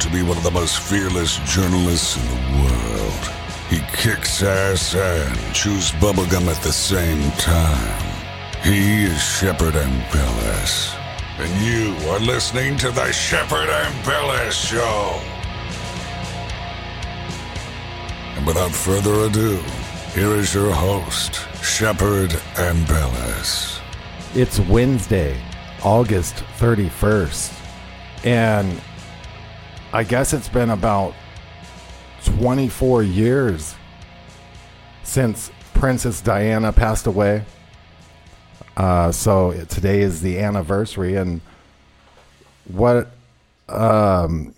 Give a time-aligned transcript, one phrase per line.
[0.00, 3.24] To be one of the most fearless journalists in the world.
[3.70, 8.02] He kicks ass and chews bubblegum at the same time.
[8.62, 10.94] He is Shepard Ambellas.
[11.38, 15.20] And you are listening to the Shepard Ambellas Show.
[18.36, 19.62] And without further ado,
[20.12, 23.80] here is your host, Shepard Ambellas.
[24.34, 25.40] It's Wednesday,
[25.82, 27.52] August 31st.
[28.24, 28.80] And
[29.94, 31.14] I guess it's been about
[32.24, 33.76] 24 years
[35.04, 37.44] since Princess Diana passed away.
[38.76, 41.40] Uh, so today is the anniversary, and
[42.64, 43.12] what,
[43.68, 44.52] um,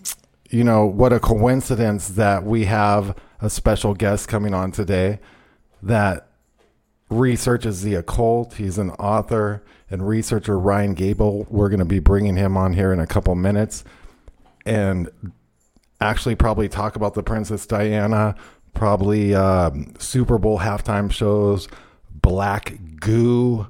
[0.49, 5.19] you know, what a coincidence that we have a special guest coming on today
[5.83, 6.29] that
[7.11, 8.55] researches the occult.
[8.55, 11.45] He's an author and researcher, Ryan Gable.
[11.47, 13.83] We're going to be bringing him on here in a couple minutes
[14.67, 15.09] and
[15.99, 18.35] actually probably talk about the Princess Diana,
[18.73, 21.67] probably um, Super Bowl halftime shows,
[22.11, 23.67] Black Goo,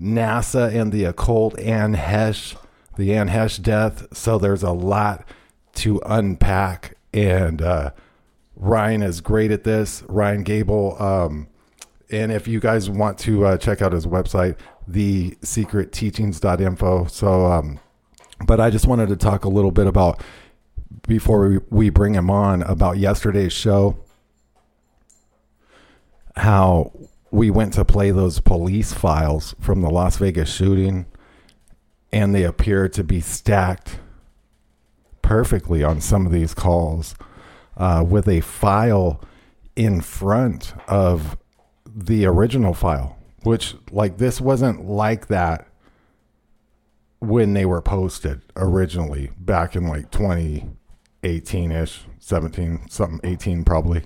[0.00, 2.56] NASA and the occult, Anne Heche,
[2.96, 4.06] the Anne Heche death.
[4.16, 5.28] So there's a lot
[5.74, 7.90] to unpack, and uh,
[8.56, 10.02] Ryan is great at this.
[10.08, 11.00] Ryan Gable.
[11.00, 11.48] Um,
[12.10, 14.56] and if you guys want to uh, check out his website,
[14.90, 17.04] thesecretteachings.info.
[17.06, 17.80] So, um,
[18.46, 20.22] but I just wanted to talk a little bit about
[21.06, 23.98] before we, we bring him on about yesterday's show.
[26.36, 26.92] How
[27.30, 31.06] we went to play those police files from the Las Vegas shooting
[32.12, 33.98] and they appear to be stacked
[35.20, 37.14] perfectly on some of these calls
[37.76, 39.20] uh, with a file
[39.76, 41.36] in front of
[41.86, 45.67] the original file which like this wasn't like that
[47.20, 54.04] when they were posted originally back in like 2018 ish, 17, something 18 probably.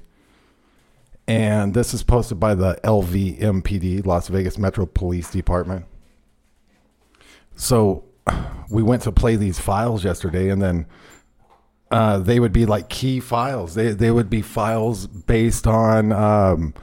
[1.28, 5.86] And this is posted by the LVMPD, Las Vegas Metro Police Department.
[7.54, 8.04] So
[8.70, 10.86] we went to play these files yesterday, and then
[11.90, 13.74] uh, they would be like key files.
[13.74, 16.74] They they would be files based on, um,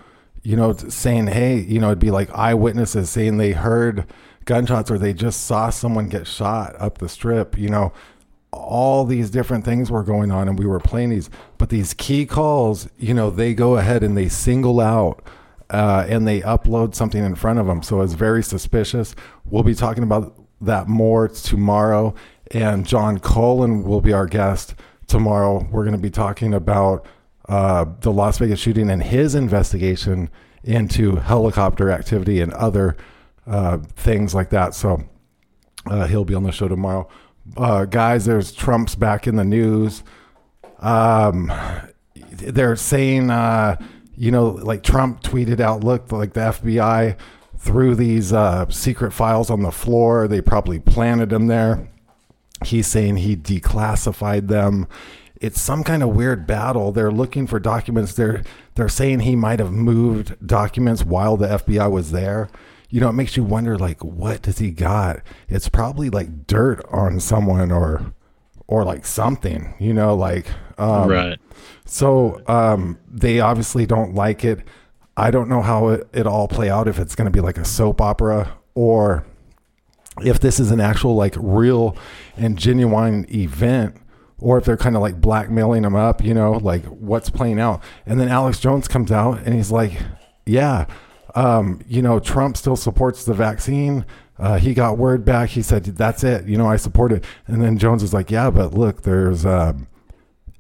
[0.44, 4.06] you know, saying, hey, you know, it'd be like eyewitnesses saying they heard
[4.46, 7.58] gunshots or they just saw someone get shot up the strip.
[7.58, 7.94] You know,
[8.52, 11.30] all these different things were going on, and we were playing these.
[11.58, 15.24] But these key calls, you know, they go ahead and they single out.
[15.72, 17.84] Uh, and they upload something in front of them.
[17.84, 19.16] So it's very suspicious.
[19.46, 22.16] We'll be talking about that more tomorrow.
[22.50, 24.74] And John Cullen will be our guest
[25.06, 25.68] tomorrow.
[25.70, 27.06] We're going to be talking about
[27.48, 30.31] uh, the Las Vegas shooting and his investigation
[30.63, 32.98] into helicopter activity and other
[33.50, 34.74] uh, things like that.
[34.74, 35.04] So
[35.86, 37.10] uh, he'll be on the show tomorrow.
[37.57, 40.04] Uh, guys, there's Trump's back in the news.
[40.80, 41.51] Um,
[42.31, 43.78] they're saying, uh,
[44.16, 47.18] you know, like Trump tweeted out, look, like the FBI
[47.57, 50.28] threw these uh, secret files on the floor.
[50.28, 51.90] They probably planted them there.
[52.66, 54.88] He's saying he declassified them.
[55.42, 56.92] It's some kind of weird battle.
[56.92, 58.13] They're looking for documents.
[58.13, 58.44] They're
[58.75, 62.50] they're saying he might have moved documents while the FBI was there.
[62.89, 65.21] You know, it makes you wonder like what does he got?
[65.47, 68.13] It's probably like dirt on someone or
[68.68, 70.47] or like something, you know, like
[70.77, 71.39] Um, right.
[71.86, 74.59] So um, they obviously don't like it.
[75.18, 77.57] I don't know how it, it all play out if it's going to be like
[77.57, 79.25] a soap opera or
[80.21, 81.97] if this is an actual like real
[82.38, 83.95] and genuine event
[84.38, 87.83] or if they're kind of like blackmailing them up, you know, like what's playing out.
[88.06, 90.00] And then Alex Jones comes out and he's like,
[90.45, 90.86] yeah,
[91.36, 94.06] um, you know, Trump still supports the vaccine.
[94.38, 95.50] Uh, he got word back.
[95.50, 96.46] He said, that's it.
[96.46, 97.26] You know, I support it.
[97.48, 99.88] And then Jones was like, yeah, but look, there's um,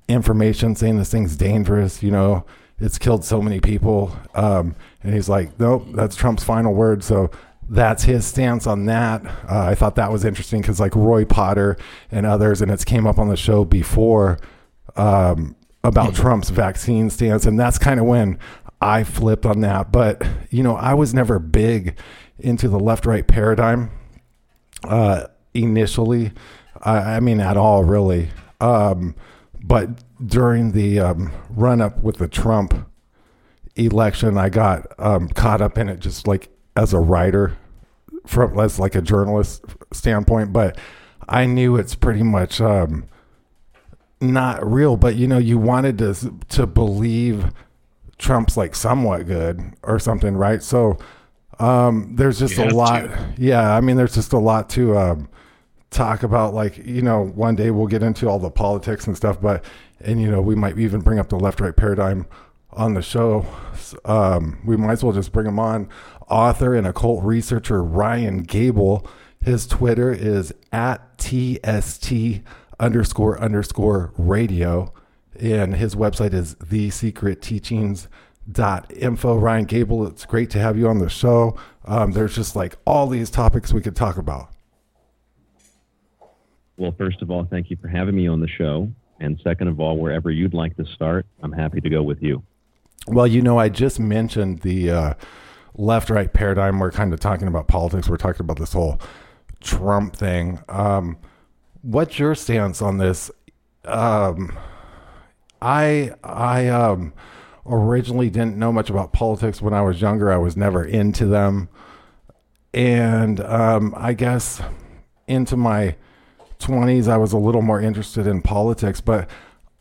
[0.07, 2.03] information saying this thing's dangerous.
[2.03, 2.45] You know,
[2.79, 4.15] it's killed so many people.
[4.35, 7.03] Um, and he's like, nope, that's Trump's final word.
[7.03, 7.31] So
[7.69, 9.25] that's his stance on that.
[9.25, 11.77] Uh, I thought that was interesting because like Roy Potter
[12.11, 14.39] and others, and it's came up on the show before
[14.95, 18.39] um, about Trump's vaccine stance, and that's kind of when
[18.81, 19.91] I flipped on that.
[19.91, 21.97] But you know, I was never big
[22.39, 23.91] into the left-right paradigm
[24.83, 26.31] uh, initially.
[26.81, 28.29] I, I, mean, at all, really.
[28.61, 29.15] Um,
[29.61, 29.89] but
[30.25, 32.87] during the um, run-up with the Trump
[33.75, 37.57] election, I got um, caught up in it just like as a writer
[38.25, 40.77] from as like a journalist standpoint, but
[41.27, 43.05] I knew it's pretty much um,
[44.21, 44.97] not real.
[44.97, 47.51] But you know, you wanted to to believe
[48.19, 50.61] Trump's like somewhat good or something, right?
[50.61, 50.99] So
[51.59, 53.03] um, there's just a lot.
[53.03, 53.33] To.
[53.37, 55.29] Yeah, I mean, there's just a lot to um,
[55.89, 56.53] talk about.
[56.53, 59.63] Like you know, one day we'll get into all the politics and stuff, but
[60.01, 62.27] and you know, we might even bring up the left right paradigm
[62.71, 63.45] on the show.
[64.05, 65.89] Um, we might as well just bring him on
[66.29, 69.07] author and occult researcher Ryan Gable.
[69.41, 72.41] His Twitter is at TST
[72.79, 74.93] underscore underscore radio.
[75.39, 79.37] And his website is thesecretteachings.info.
[79.37, 81.57] Ryan Gable, it's great to have you on the show.
[81.85, 84.49] Um, there's just like all these topics we could talk about.
[86.77, 88.89] Well, first of all, thank you for having me on the show.
[89.19, 92.41] And second of all, wherever you'd like to start, I'm happy to go with you.
[93.07, 95.13] Well, you know, I just mentioned the uh,
[95.75, 96.79] left right paradigm.
[96.79, 98.07] We're kind of talking about politics.
[98.07, 98.99] We're talking about this whole
[99.61, 100.59] Trump thing.
[100.69, 101.17] Um,
[101.81, 103.31] what's your stance on this?
[103.85, 104.57] Um,
[105.61, 107.13] I I um,
[107.65, 110.31] originally didn't know much about politics when I was younger.
[110.31, 111.69] I was never into them,
[112.73, 114.61] and um, I guess
[115.27, 115.95] into my
[116.59, 119.01] twenties, I was a little more interested in politics.
[119.01, 119.29] But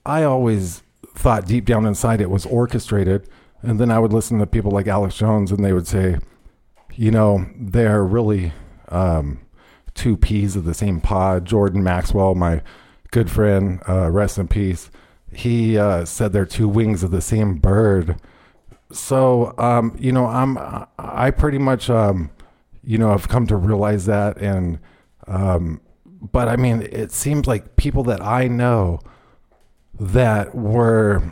[0.05, 0.83] I always
[1.15, 3.29] thought deep down inside it was orchestrated
[3.63, 6.19] and then I would listen to people like Alex Jones, and they would say,
[6.95, 8.53] you know, they're really
[8.89, 9.41] um,
[9.95, 11.45] two peas of the same pod.
[11.45, 12.63] Jordan Maxwell, my
[13.11, 14.91] good friend, uh, rest in peace,
[15.33, 18.21] he uh, said they're two wings of the same bird.
[18.91, 20.59] So, um, you know, I'm
[20.99, 22.31] I pretty much, um,
[22.83, 24.79] you know, I've come to realize that, and
[25.27, 25.81] um,
[26.21, 29.01] but I mean, it seems like people that I know
[30.01, 31.23] that were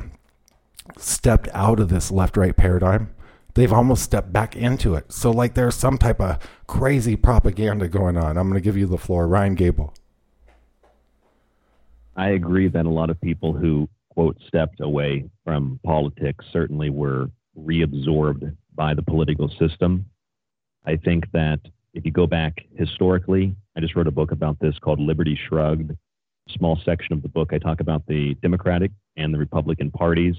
[0.98, 3.10] stepped out of this left right paradigm.
[3.54, 5.10] They've almost stepped back into it.
[5.10, 8.36] So, like, there's some type of crazy propaganda going on.
[8.36, 9.26] I'm going to give you the floor.
[9.26, 9.94] Ryan Gable.
[12.16, 17.30] I agree that a lot of people who, quote, stepped away from politics certainly were
[17.58, 20.06] reabsorbed by the political system.
[20.84, 21.60] I think that
[21.94, 25.92] if you go back historically, I just wrote a book about this called Liberty Shrugged.
[26.48, 30.36] Small section of the book, I talk about the Democratic and the Republican parties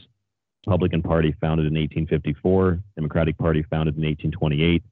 [0.67, 4.83] Republican Party founded in 1854, Democratic Party founded in 1828.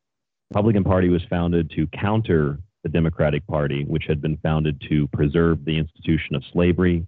[0.51, 5.65] Republican Party was founded to counter the Democratic Party, which had been founded to preserve
[5.65, 7.03] the institution of slavery.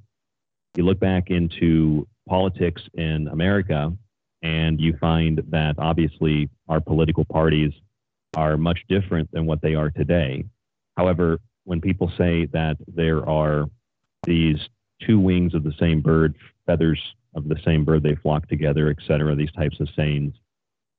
[0.75, 3.93] You look back into politics in America,
[4.41, 7.73] and you find that obviously our political parties
[8.35, 10.45] are much different than what they are today.
[10.97, 13.69] However, when people say that there are
[14.23, 14.57] these
[15.05, 16.33] two wings of the same bird,
[16.65, 16.99] feathers
[17.35, 20.33] of the same bird they flock together, et cetera, these types of sayings.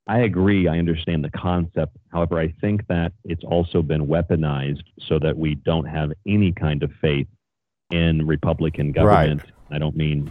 [0.08, 0.66] I agree.
[0.68, 1.96] I understand the concept.
[2.10, 6.82] However, I think that it's also been weaponized so that we don't have any kind
[6.82, 7.28] of faith
[7.90, 9.42] in Republican government.
[9.42, 9.76] Right.
[9.76, 10.30] I don't mean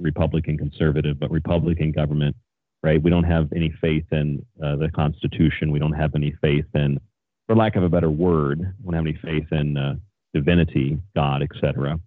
[0.00, 2.36] Republican conservative, but Republican government,
[2.82, 3.02] right?
[3.02, 5.70] We don't have any faith in uh, the Constitution.
[5.70, 6.98] We don't have any faith in,
[7.46, 9.96] for lack of a better word, we don't have any faith in uh,
[10.32, 12.00] divinity, God, et cetera.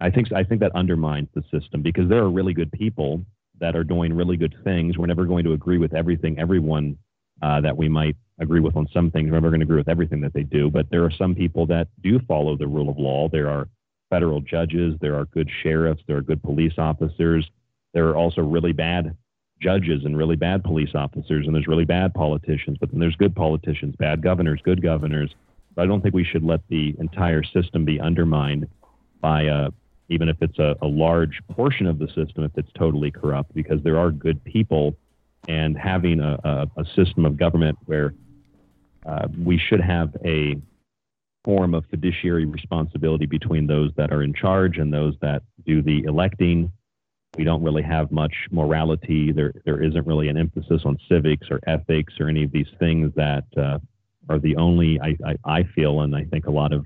[0.00, 3.24] I think I think that undermines the system because there are really good people
[3.60, 4.98] that are doing really good things.
[4.98, 6.98] We're never going to agree with everything everyone
[7.42, 9.30] uh, that we might agree with on some things.
[9.30, 11.66] We're never going to agree with everything that they do, but there are some people
[11.66, 13.28] that do follow the rule of law.
[13.28, 13.68] There are
[14.10, 17.48] federal judges, there are good sheriffs, there are good police officers.
[17.92, 19.16] There are also really bad
[19.60, 23.34] judges and really bad police officers, and there's really bad politicians, but then there's good
[23.34, 25.34] politicians, bad governors, good governors.
[25.74, 28.68] But I don't think we should let the entire system be undermined
[29.20, 29.70] by a
[30.08, 33.82] even if it's a, a large portion of the system, if it's totally corrupt, because
[33.82, 34.96] there are good people,
[35.48, 38.14] and having a, a, a system of government where
[39.06, 40.56] uh, we should have a
[41.44, 46.02] form of fiduciary responsibility between those that are in charge and those that do the
[46.04, 46.72] electing.
[47.38, 49.30] We don't really have much morality.
[49.30, 53.12] There, there isn't really an emphasis on civics or ethics or any of these things
[53.14, 53.78] that uh,
[54.28, 56.84] are the only, I, I, I, feel, and I think a lot of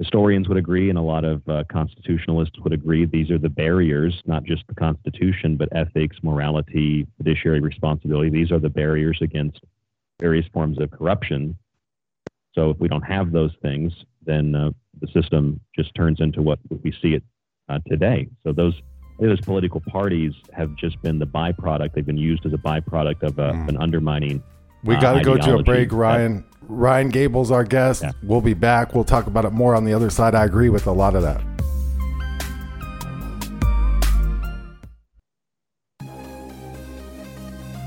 [0.00, 4.22] historians would agree and a lot of uh, constitutionalists would agree, these are the barriers,
[4.24, 8.30] not just the Constitution, but ethics, morality, fiduciary responsibility.
[8.30, 9.60] These are the barriers against
[10.18, 11.56] various forms of corruption.
[12.54, 13.92] So if we don't have those things,
[14.24, 14.70] then uh,
[15.02, 17.22] the system just turns into what we see it
[17.68, 18.26] uh, today.
[18.42, 18.74] So those
[19.20, 21.92] those political parties have just been the byproduct.
[21.92, 23.68] They've been used as a byproduct of uh, mm.
[23.68, 24.42] an undermining.
[24.82, 26.42] We got to uh, go to a break, Ryan.
[26.70, 28.02] Ryan Gable's our guest.
[28.02, 28.12] Yeah.
[28.22, 28.94] We'll be back.
[28.94, 30.36] We'll talk about it more on the other side.
[30.36, 31.42] I agree with a lot of that.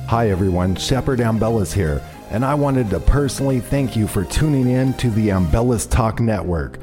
[0.07, 0.75] Hi, everyone.
[0.75, 5.29] Shepard Ambellas here, and I wanted to personally thank you for tuning in to the
[5.29, 6.79] Ambellas Talk Network,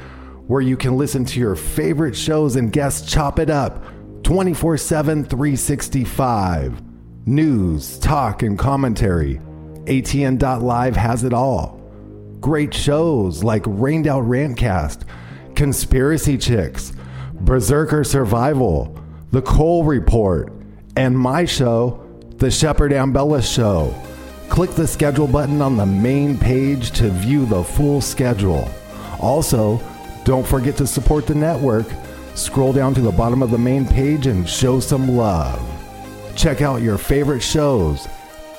[0.49, 3.85] where you can listen to your favorite shows and guests chop it up
[4.25, 6.83] 24 7, 365.
[7.27, 9.39] News, talk, and commentary.
[9.85, 11.80] ATN.live has it all.
[12.41, 15.03] Great shows like Rained Out Rantcast,
[15.55, 16.95] Conspiracy Chicks,
[17.35, 18.99] Berserker Survival,
[19.31, 20.51] The Cole Report,
[20.97, 22.03] and my show,
[22.37, 23.95] The Shepard Ambellas Show.
[24.49, 28.67] Click the schedule button on the main page to view the full schedule.
[29.21, 29.79] Also,
[30.25, 31.87] don't forget to support the network.
[32.35, 35.61] Scroll down to the bottom of the main page and show some love.
[36.37, 38.07] Check out your favorite shows,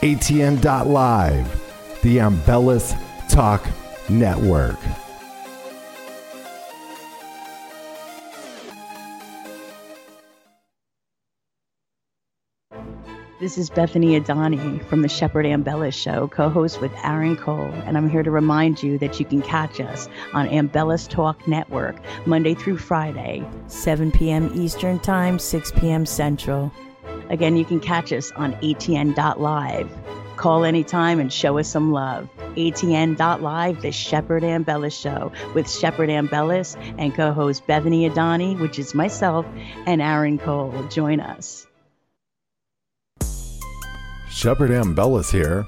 [0.01, 2.95] ATN.live, the Ambellas
[3.31, 3.65] Talk
[4.09, 4.77] Network.
[13.39, 17.97] This is Bethany Adani from the Shepard Ambellas Show, co host with Aaron Cole, and
[17.97, 21.95] I'm here to remind you that you can catch us on Ambellas Talk Network
[22.25, 24.51] Monday through Friday, 7 p.m.
[24.53, 26.05] Eastern Time, 6 p.m.
[26.05, 26.69] Central.
[27.29, 29.89] Again, you can catch us on ATN.live.
[30.35, 32.27] Call anytime and show us some love.
[32.55, 38.93] ATN.live, the Shepard Ambellas Show with Shepard Ambellas and co host Bethany Adani, which is
[38.93, 39.45] myself,
[39.85, 40.87] and Aaron Cole.
[40.89, 41.67] Join us.
[44.29, 45.65] Shepard Ambellas here.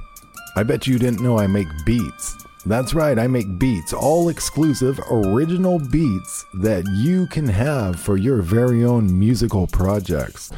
[0.55, 2.42] I bet you didn't know I make beats.
[2.65, 8.41] That's right, I make beats, all exclusive, original beats that you can have for your
[8.41, 10.49] very own musical projects.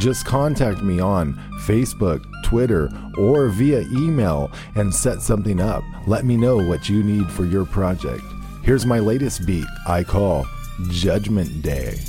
[0.00, 5.84] Just contact me on Facebook, Twitter, or via email and set something up.
[6.08, 8.24] Let me know what you need for your project.
[8.64, 10.46] Here's my latest beat I call
[10.88, 12.00] Judgment Day.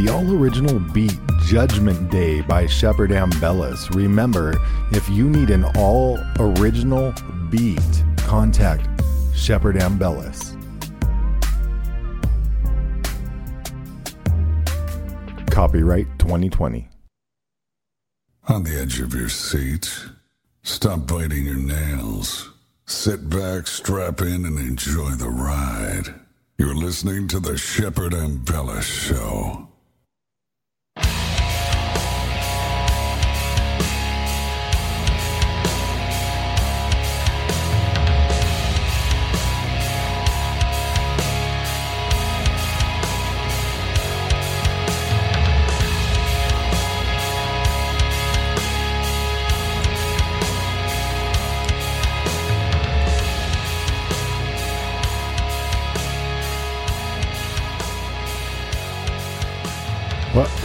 [0.00, 1.14] The all original beat
[1.44, 3.94] Judgment Day by Shepard Ambellas.
[3.94, 4.54] Remember,
[4.92, 7.12] if you need an all original
[7.50, 8.88] beat, contact
[9.34, 10.56] Shepard Ambellas.
[15.50, 16.88] Copyright 2020.
[18.48, 19.94] On the edge of your seat,
[20.62, 22.50] stop biting your nails.
[22.86, 26.14] Sit back, strap in, and enjoy the ride.
[26.56, 29.69] You're listening to the Shepard Ambellas Show.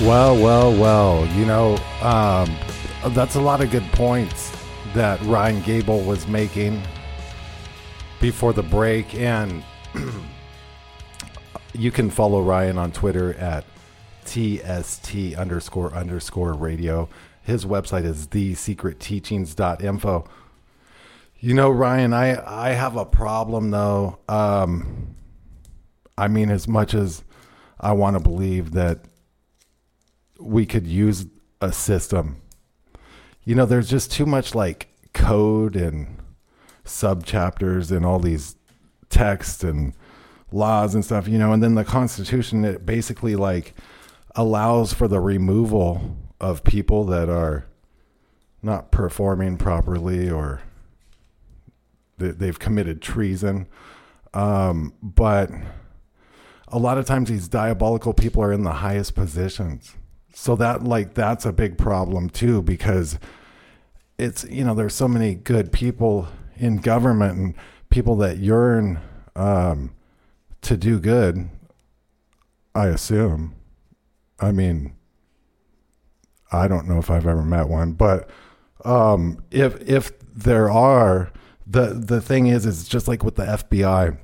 [0.05, 1.25] Well, well, well.
[1.29, 2.55] You know, um,
[3.15, 4.55] that's a lot of good points
[4.93, 6.83] that Ryan Gable was making
[8.21, 9.15] before the break.
[9.15, 9.63] And
[11.73, 13.65] you can follow Ryan on Twitter at
[14.25, 17.09] TST underscore underscore radio.
[17.41, 20.27] His website is thesecretteachings.info.
[21.39, 24.19] You know, Ryan, I, I have a problem though.
[24.29, 25.15] Um,
[26.15, 27.23] I mean, as much as
[27.79, 28.99] I want to believe that
[30.39, 31.27] we could use
[31.61, 32.41] a system.
[33.43, 36.17] You know, there's just too much like code and
[36.83, 38.55] sub chapters and all these
[39.09, 39.93] texts and
[40.51, 43.73] laws and stuff, you know, and then the Constitution it basically like
[44.35, 47.65] allows for the removal of people that are
[48.61, 50.61] not performing properly or
[52.17, 53.67] they've committed treason.
[54.33, 55.49] Um, but
[56.67, 59.95] a lot of times these diabolical people are in the highest positions.
[60.37, 63.17] So that like that's a big problem too because
[64.17, 66.27] it's you know there's so many good people
[66.57, 67.55] in government and
[67.89, 68.99] people that yearn
[69.37, 69.95] um,
[70.61, 71.47] to do good.
[72.75, 73.55] I assume.
[74.37, 74.97] I mean,
[76.51, 78.29] I don't know if I've ever met one, but
[78.83, 81.31] um, if if there are,
[81.65, 84.17] the the thing is, is just like with the FBI,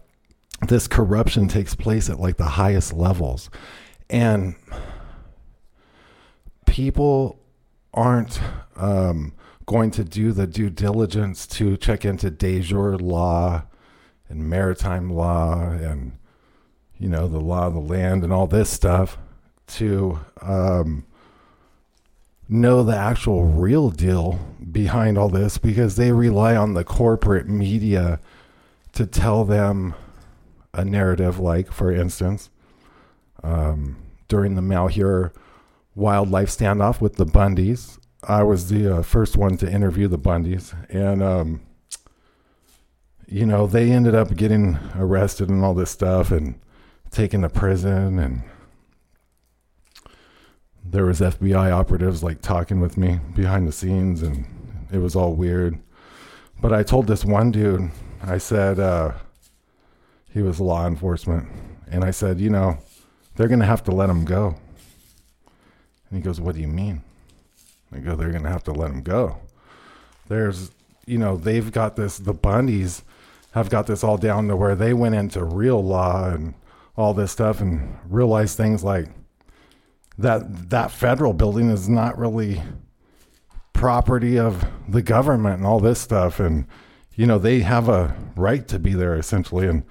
[0.68, 3.50] this corruption takes place at like the highest levels,
[4.10, 4.56] and
[6.71, 7.37] people
[7.93, 8.39] aren't
[8.77, 9.33] um,
[9.65, 13.61] going to do the due diligence to check into de jure law
[14.29, 16.13] and maritime law and
[16.97, 19.17] you know the law of the land and all this stuff
[19.67, 21.03] to um,
[22.47, 24.39] know the actual real deal
[24.71, 28.17] behind all this because they rely on the corporate media
[28.93, 29.93] to tell them
[30.73, 32.49] a narrative like for instance
[33.43, 33.97] um,
[34.29, 35.33] during the malheur
[35.95, 40.74] wildlife standoff with the bundys i was the uh, first one to interview the bundys
[40.89, 41.62] and um,
[43.27, 46.60] you know they ended up getting arrested and all this stuff and
[47.10, 48.41] taken to prison and
[50.83, 54.45] there was FBI operatives like talking with me behind the scenes and
[54.91, 55.79] it was all weird.
[56.60, 59.13] But I told this one dude, I said uh,
[60.31, 61.48] he was law enforcement,
[61.89, 62.77] and I said, you know,
[63.36, 64.55] they're gonna have to let him go.
[66.12, 67.01] And he goes, "What do you mean?"
[67.91, 69.38] I go, "They're gonna have to let him go."
[70.27, 70.72] There's,
[71.06, 72.18] you know, they've got this.
[72.18, 73.01] The Bundys
[73.51, 76.53] have got this all down to where they went into real law and
[76.98, 79.08] all this stuff and realized things like
[80.18, 82.62] that that federal building is not really
[83.74, 86.68] property of the government and all this stuff and
[87.15, 89.84] you know they have a right to be there essentially and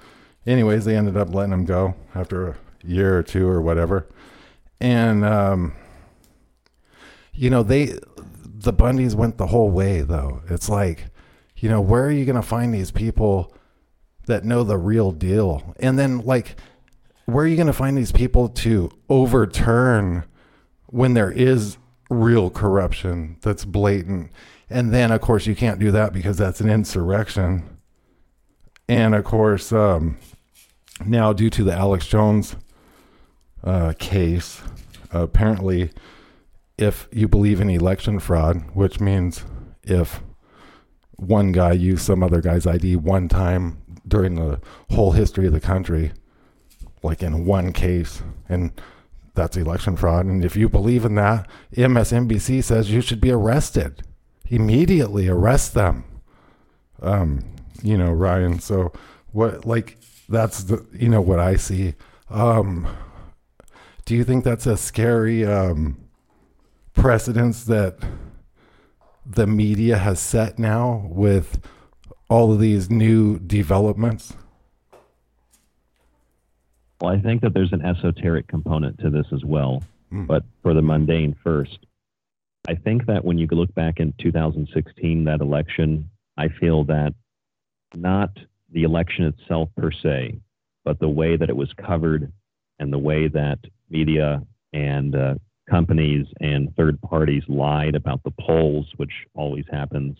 [0.46, 4.06] anyways they ended up letting him go after a year or two or whatever
[4.80, 5.74] and um
[7.40, 7.98] you know they
[8.44, 11.06] the bundys went the whole way though it's like
[11.56, 13.54] you know where are you going to find these people
[14.26, 16.56] that know the real deal and then like
[17.30, 20.24] where are you going to find these people to overturn
[20.86, 21.76] when there is
[22.08, 24.30] real corruption that's blatant?
[24.68, 27.78] And then, of course, you can't do that because that's an insurrection.
[28.88, 30.18] And of course, um,
[31.04, 32.56] now due to the Alex Jones
[33.62, 34.60] uh, case,
[35.12, 35.90] apparently,
[36.80, 39.44] if you believe in election fraud, which means
[39.82, 40.22] if
[41.12, 45.60] one guy used some other guy's ID one time during the whole history of the
[45.60, 46.12] country,
[47.02, 48.72] like in one case, and
[49.34, 50.26] that's election fraud.
[50.26, 54.02] And if you believe in that, MSNBC says you should be arrested
[54.48, 55.28] immediately.
[55.28, 56.04] Arrest them.
[57.02, 57.44] Um,
[57.82, 58.58] you know, Ryan.
[58.58, 58.92] So
[59.32, 59.64] what?
[59.64, 61.94] Like that's the you know what I see.
[62.28, 62.88] Um,
[64.04, 65.96] do you think that's a scary um,
[67.00, 67.98] precedence that
[69.24, 71.58] the media has set now with
[72.28, 74.34] all of these new developments?
[77.00, 79.82] Well, I think that there's an esoteric component to this as well.
[80.12, 80.26] Mm.
[80.26, 81.78] But for the mundane first,
[82.68, 87.14] I think that when you look back in 2016, that election, I feel that
[87.94, 88.30] not
[88.70, 90.38] the election itself per se,
[90.84, 92.30] but the way that it was covered
[92.78, 93.58] and the way that
[93.88, 95.34] media and uh,
[95.70, 100.18] companies and third parties lied about the polls, which always happens.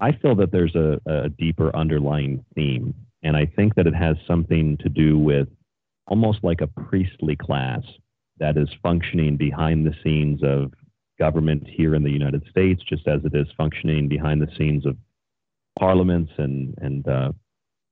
[0.00, 2.94] I feel that there's a, a deeper underlying theme.
[3.22, 5.48] And I think that it has something to do with
[6.06, 7.82] almost like a priestly class
[8.38, 10.72] that is functioning behind the scenes of
[11.18, 14.96] government here in the United States, just as it is functioning behind the scenes of
[15.78, 17.32] parliaments and and uh,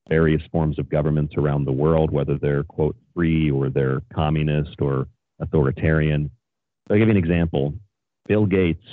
[0.08, 5.08] various forms of governments around the world, whether they're quote free or they're communist or
[5.40, 6.30] authoritarian.
[6.90, 7.74] I'll give you an example.
[8.26, 8.84] Bill Gates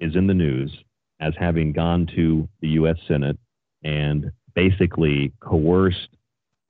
[0.00, 0.76] is in the news
[1.20, 2.96] as having gone to the U.S.
[3.06, 3.38] Senate
[3.82, 6.08] and basically coerced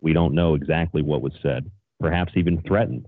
[0.01, 3.07] we don't know exactly what was said, perhaps even threatened,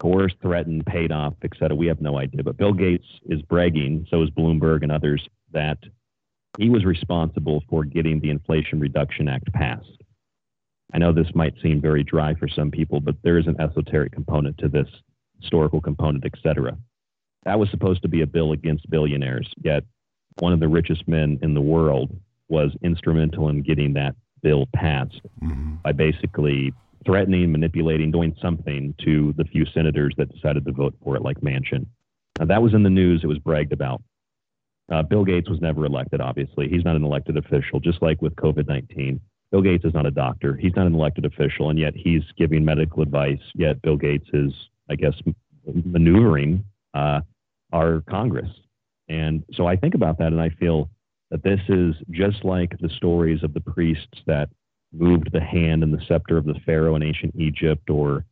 [0.00, 1.76] coerced, threatened, paid off, et cetera.
[1.76, 2.42] We have no idea.
[2.42, 5.78] But Bill Gates is bragging, so is Bloomberg and others, that
[6.58, 10.02] he was responsible for getting the Inflation Reduction Act passed.
[10.92, 14.12] I know this might seem very dry for some people, but there is an esoteric
[14.12, 14.88] component to this,
[15.44, 16.76] historical component, et cetera.
[17.44, 19.84] That was supposed to be a bill against billionaires, yet
[20.38, 22.10] one of the richest men in the world
[22.48, 25.76] was instrumental in getting that bill passed mm-hmm.
[25.82, 26.72] by basically
[27.04, 31.40] threatening, manipulating, doing something to the few senators that decided to vote for it, like
[31.40, 31.86] Manchin.
[32.38, 33.20] Now, that was in the news.
[33.22, 34.02] It was bragged about.
[34.92, 36.68] Uh, Bill Gates was never elected, obviously.
[36.68, 39.20] He's not an elected official, just like with COVID 19.
[39.50, 40.56] Bill Gates is not a doctor.
[40.56, 43.40] He's not an elected official, and yet he's giving medical advice.
[43.54, 44.52] Yet Bill Gates is,
[44.90, 45.14] I guess,
[45.66, 47.20] maneuvering uh,
[47.72, 48.50] our Congress.
[49.08, 50.90] And so I think about that and I feel
[51.30, 54.48] that this is just like the stories of the priests that
[54.92, 58.24] moved the hand and the scepter of the Pharaoh in ancient Egypt or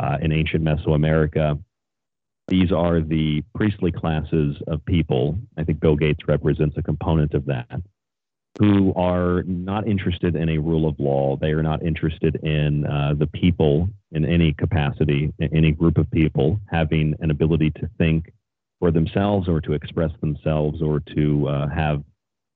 [0.00, 1.62] uh, in ancient Mesoamerica.
[2.48, 5.38] These are the priestly classes of people.
[5.56, 7.80] I think Bill Gates represents a component of that,
[8.58, 11.36] who are not interested in a rule of law.
[11.36, 16.10] They are not interested in uh, the people in any capacity, in any group of
[16.10, 18.32] people having an ability to think
[18.80, 22.02] for themselves or to express themselves or to uh, have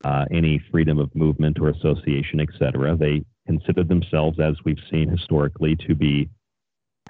[0.04, 2.96] uh, any freedom of movement or association, etc.
[2.96, 6.28] They consider themselves, as we've seen historically, to be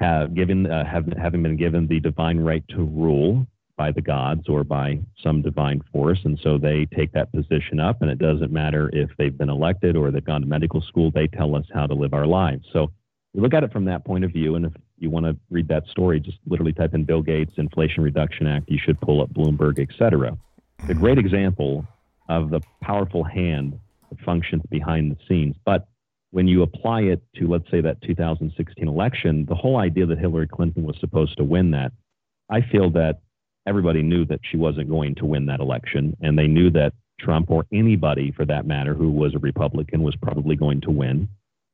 [0.01, 4.49] have given uh, have, having been given the divine right to rule by the gods
[4.49, 8.03] or by some divine force, and so they take that position up.
[8.03, 11.27] And it doesn't matter if they've been elected or they've gone to medical school; they
[11.27, 12.67] tell us how to live our lives.
[12.73, 12.91] So
[13.35, 15.69] we look at it from that point of view, and if you want to read
[15.69, 18.71] that story, just literally type in Bill Gates Inflation Reduction Act.
[18.71, 20.37] You should pull up Bloomberg, etc.
[20.89, 21.87] A great example
[22.29, 23.79] of the powerful hand
[24.11, 25.57] that functions behind the scenes.
[25.65, 25.89] But
[26.31, 30.49] when you apply it to, let's say, that 2016 election, the whole idea that Hillary
[30.49, 31.93] Clinton was supposed to win that,
[32.51, 33.21] I feel that
[33.67, 37.51] everybody knew that she wasn't going to win that election, and they knew that Trump
[37.51, 41.29] or anybody for that matter who was a Republican was probably going to win.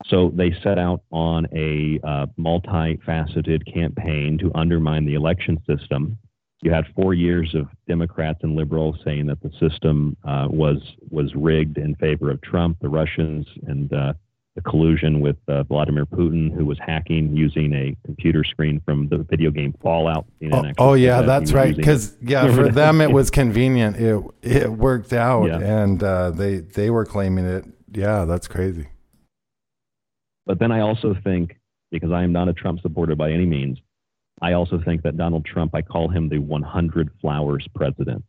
[0.06, 6.18] So they set out on a uh, multifaceted campaign to undermine the election system.
[6.62, 10.78] You had four years of Democrats and liberals saying that the system uh, was
[11.10, 14.12] was rigged in favor of Trump, the Russians, and uh,
[14.58, 19.18] the collusion with uh, Vladimir Putin, who was hacking using a computer screen from the
[19.18, 20.26] video game Fallout.
[20.52, 21.76] Oh, oh, yeah, that's right.
[21.76, 23.96] Because yeah, for them it was convenient.
[23.96, 25.58] It it worked out, yeah.
[25.60, 27.64] and uh, they they were claiming it.
[27.92, 28.88] Yeah, that's crazy.
[30.44, 31.56] But then I also think,
[31.90, 33.78] because I am not a Trump supporter by any means,
[34.40, 38.24] I also think that Donald Trump, I call him the 100 flowers president.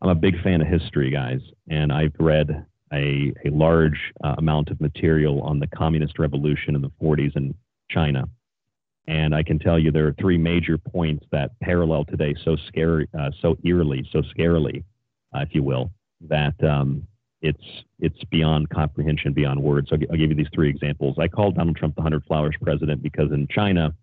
[0.00, 4.70] I'm a big fan of history, guys, and I've read a, a large uh, amount
[4.70, 7.54] of material on the communist revolution in the 40s in
[7.90, 8.28] China.
[9.06, 13.08] And I can tell you there are three major points that parallel today so scary,
[13.18, 14.84] uh, so eerily, so scarily,
[15.34, 15.90] uh, if you will,
[16.28, 17.06] that um,
[17.40, 17.62] it's
[18.00, 19.88] it's beyond comprehension, beyond words.
[19.88, 21.16] So I'll, give you these three examples.
[21.18, 23.94] I call Donald Trump the hundred flowers president because in China,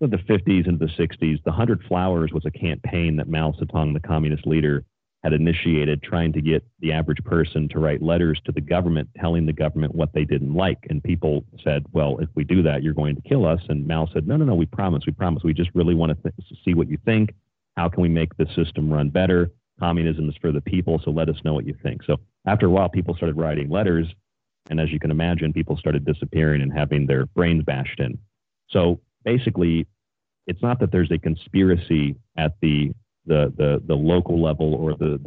[0.00, 3.94] in the 50s and the 60s, the hundred flowers was a campaign that Mao Zedong,
[3.94, 4.84] the communist leader,
[5.22, 9.46] had initiated, trying to get the average person to write letters to the government, telling
[9.46, 10.86] the government what they didn't like.
[10.88, 14.06] And people said, "Well, if we do that, you're going to kill us." And Mao
[14.06, 14.54] said, "No, no, no.
[14.54, 15.04] We promise.
[15.06, 15.42] We promise.
[15.42, 17.34] We just really want to th- see what you think.
[17.76, 19.50] How can we make the system run better?
[19.80, 22.70] Communism is for the people, so let us know what you think." So after a
[22.70, 24.06] while, people started writing letters.
[24.70, 28.18] And as you can imagine, people started disappearing and having their brains bashed in.
[28.68, 29.86] So basically,
[30.46, 32.92] it's not that there's a conspiracy at the
[33.28, 35.20] the the, the local level or the,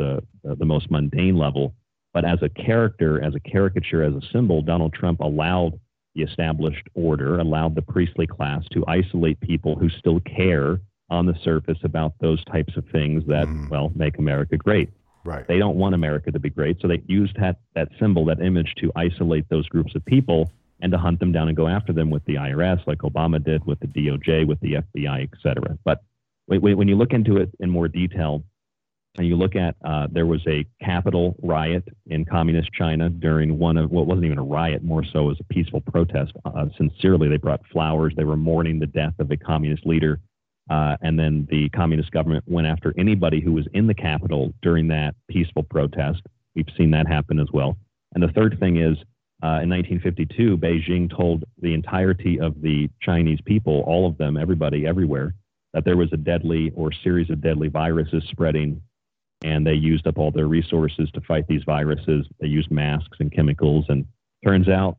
[0.43, 1.73] the the most mundane level,
[2.13, 5.79] but as a character, as a caricature, as a symbol, Donald Trump allowed
[6.15, 11.35] the established order, allowed the priestly class to isolate people who still care on the
[11.43, 13.69] surface about those types of things that, mm.
[13.69, 14.89] well, make America great.
[15.23, 15.47] Right.
[15.47, 18.73] They don't want America to be great, so they used that that symbol, that image,
[18.79, 22.09] to isolate those groups of people and to hunt them down and go after them
[22.09, 25.77] with the IRS, like Obama did with the DOJ, with the FBI, et cetera.
[25.83, 26.03] But
[26.59, 28.43] when you look into it in more detail,
[29.17, 33.75] and you look at uh, there was a capital riot in communist China during one
[33.75, 36.31] of what well, wasn't even a riot, more so as a peaceful protest.
[36.45, 38.13] Uh, sincerely, they brought flowers.
[38.15, 40.21] They were mourning the death of a communist leader
[40.71, 44.87] uh, and then the communist government went after anybody who was in the capital during
[44.87, 46.21] that peaceful protest.
[46.55, 47.77] We've seen that happen as well.
[48.13, 48.97] And the third thing is,
[49.43, 54.85] uh, in 1952, Beijing told the entirety of the Chinese people, all of them, everybody,
[54.85, 55.33] everywhere,
[55.73, 58.81] that there was a deadly or series of deadly viruses spreading,
[59.43, 62.27] and they used up all their resources to fight these viruses.
[62.39, 64.05] They used masks and chemicals, and
[64.45, 64.97] turns out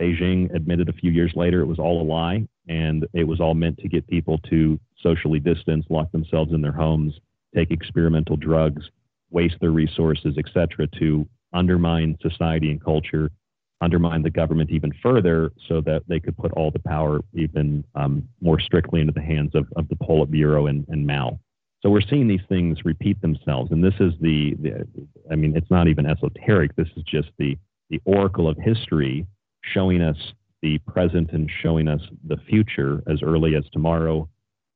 [0.00, 3.54] Beijing admitted a few years later it was all a lie, and it was all
[3.54, 7.14] meant to get people to socially distance, lock themselves in their homes,
[7.54, 8.90] take experimental drugs,
[9.30, 13.30] waste their resources, etc., to undermine society and culture,
[13.80, 18.28] undermine the government even further, so that they could put all the power even um,
[18.40, 21.38] more strictly into the hands of, of the Politburo and, and Mao.
[21.82, 24.86] So we're seeing these things repeat themselves, and this is the, the
[25.30, 26.74] I mean, it's not even esoteric.
[26.76, 27.56] This is just the
[27.90, 29.26] the oracle of history
[29.62, 30.16] showing us
[30.62, 34.28] the present and showing us the future as early as tomorrow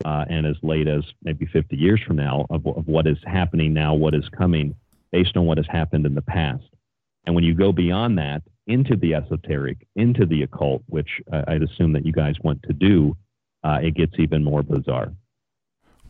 [0.05, 3.73] uh, and as late as maybe 50 years from now of, of what is happening
[3.73, 4.75] now, what is coming,
[5.11, 6.65] based on what has happened in the past.
[7.27, 11.63] And when you go beyond that into the esoteric, into the occult, which uh, I'd
[11.63, 13.17] assume that you guys want to do,
[13.65, 15.13] uh, it gets even more bizarre.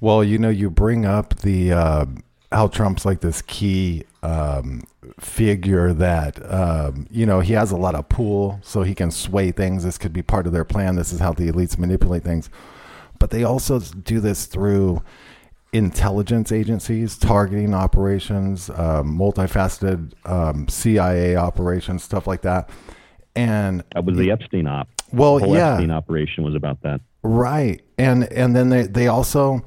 [0.01, 2.07] Well, you know, you bring up the uh,
[2.51, 4.83] how Trump's like this key um,
[5.19, 9.53] figure that um, you know he has a lot of pull, so he can sway
[9.53, 9.85] things.
[9.85, 10.97] This could be part of their plan.
[10.97, 12.51] This is how the elites manipulate things,
[13.19, 15.03] but they also do this through
[15.73, 22.69] intelligence agencies, targeting operations, um, multifaceted um, CIA operations, stuff like that.
[23.35, 24.89] And that was the Epstein op.
[25.13, 27.01] Well, the whole yeah, Epstein operation was about that.
[27.23, 29.65] Right, and and then they they also,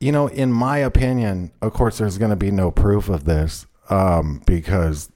[0.00, 3.66] you know, in my opinion, of course, there's going to be no proof of this
[3.88, 5.10] um, because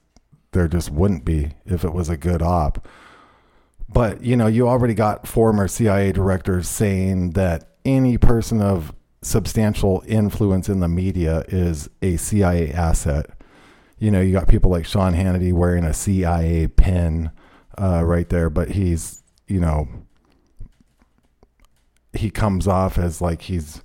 [0.51, 2.87] there just wouldn't be if it was a good op.
[3.87, 10.03] But you know, you already got former CIA directors saying that any person of substantial
[10.07, 13.29] influence in the media is a CIA asset.
[13.97, 17.31] You know, you got people like Sean Hannity wearing a CIA pin
[17.77, 19.87] uh, right there, but he's, you know,
[22.13, 23.83] he comes off as like he's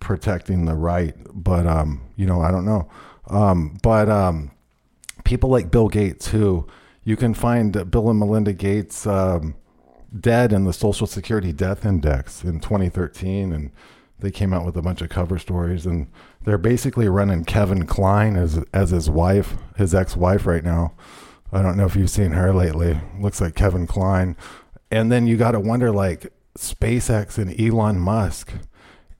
[0.00, 2.88] protecting the right, but um, you know, I don't know.
[3.28, 4.50] Um, but um,
[5.24, 6.66] people like Bill Gates, who
[7.04, 9.54] you can find Bill and Melinda Gates um,
[10.18, 13.70] dead in the Social Security Death Index in 2013, and
[14.24, 16.10] they came out with a bunch of cover stories, and
[16.44, 20.94] they're basically running Kevin Kline as as his wife, his ex-wife right now.
[21.52, 22.98] I don't know if you've seen her lately.
[23.20, 24.34] Looks like Kevin Kline.
[24.90, 28.52] And then you got to wonder like SpaceX and Elon Musk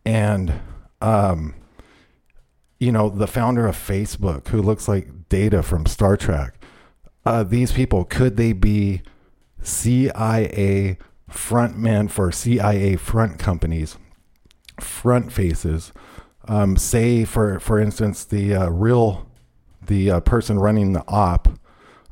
[0.06, 0.60] and
[1.00, 1.54] um
[2.78, 6.54] you know the founder of Facebook who looks like Data from Star Trek.
[7.26, 9.02] Uh, these people could they be
[9.62, 10.96] CIA
[11.30, 13.98] frontmen for CIA front companies
[14.84, 15.92] front faces.
[16.46, 19.26] Um, say, for for instance, the uh, real
[19.86, 21.48] the uh, person running the op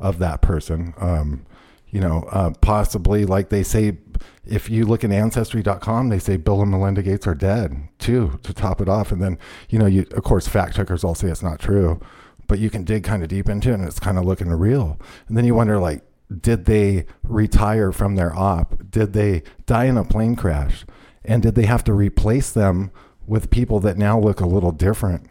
[0.00, 0.94] of that person.
[0.98, 1.46] Um,
[1.92, 3.98] you know, uh, possibly like they say,
[4.46, 8.54] if you look at ancestry.com, they say Bill and Melinda Gates are dead too, to
[8.54, 9.12] top it off.
[9.12, 12.00] And then, you know, you, of course, fact checkers all say it's not true,
[12.48, 14.98] but you can dig kind of deep into it and it's kind of looking real.
[15.28, 16.02] And then you wonder, like,
[16.40, 18.90] did they retire from their op?
[18.90, 20.86] Did they die in a plane crash?
[21.24, 22.90] And did they have to replace them
[23.26, 25.28] with people that now look a little different?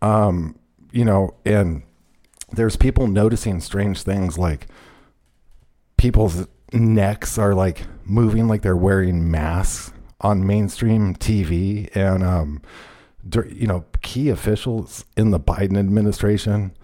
[0.00, 0.56] Um
[0.92, 1.82] you know and
[2.52, 4.66] there's people noticing strange things like
[5.96, 12.62] people's necks are like moving like they're wearing masks on mainstream TV and um
[13.48, 16.76] you know key officials in the Biden administration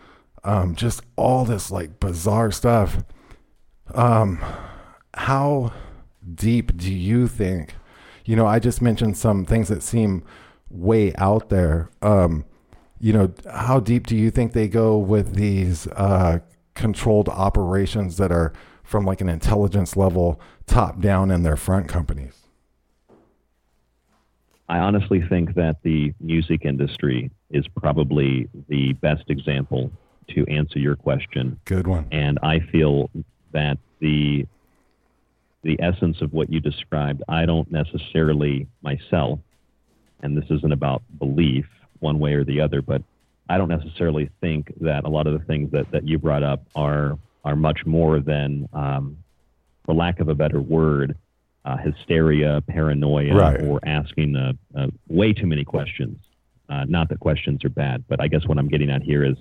[0.44, 3.05] um just all this like bizarre stuff.
[3.94, 4.42] Um
[5.14, 5.72] how
[6.35, 7.74] deep do you think
[8.29, 10.23] you know, I just mentioned some things that seem
[10.69, 11.88] way out there.
[12.03, 12.45] Um,
[13.01, 16.41] you know, how deep do you think they go with these uh,
[16.75, 18.53] controlled operations that are
[18.85, 22.35] from like an intelligence level top down in their front companies?
[24.69, 29.91] I honestly think that the music industry is probably the best example
[30.35, 31.59] to answer your question.
[31.64, 32.07] Good one.
[32.12, 33.09] And I feel
[33.53, 34.47] that the
[35.62, 39.40] the essence of what you described, I don't necessarily myself,
[40.23, 41.66] and this isn't about belief
[42.01, 43.03] one way or the other, but
[43.49, 46.62] I don't necessarily think that a lot of the things that, that you brought up
[46.75, 49.16] are are much more than, um,
[49.85, 51.16] for lack of a better word,
[51.64, 53.62] uh, hysteria, paranoia, right.
[53.62, 56.18] or asking uh, uh, way too many questions.
[56.68, 59.37] Uh, not that questions are bad, but I guess what I'm getting at here is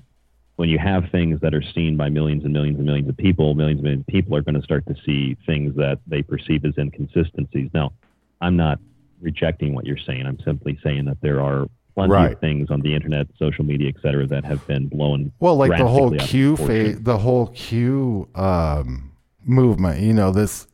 [0.58, 3.54] when you have things that are seen by millions and millions and millions of people,
[3.54, 6.66] millions and millions of people are going to start to see things that they perceive
[6.66, 7.70] as inconsistencies.
[7.74, 7.94] Now,
[8.42, 8.80] I'm not
[9.22, 10.26] rejecting what you're saying.
[10.26, 12.34] I'm simply saying that there are plenty right.
[12.34, 15.32] of things on the internet, social media, et cetera, that have been blown.
[15.40, 19.12] Well, like the whole Q phase, the whole Q um,
[19.44, 20.02] movement.
[20.02, 20.66] You know this,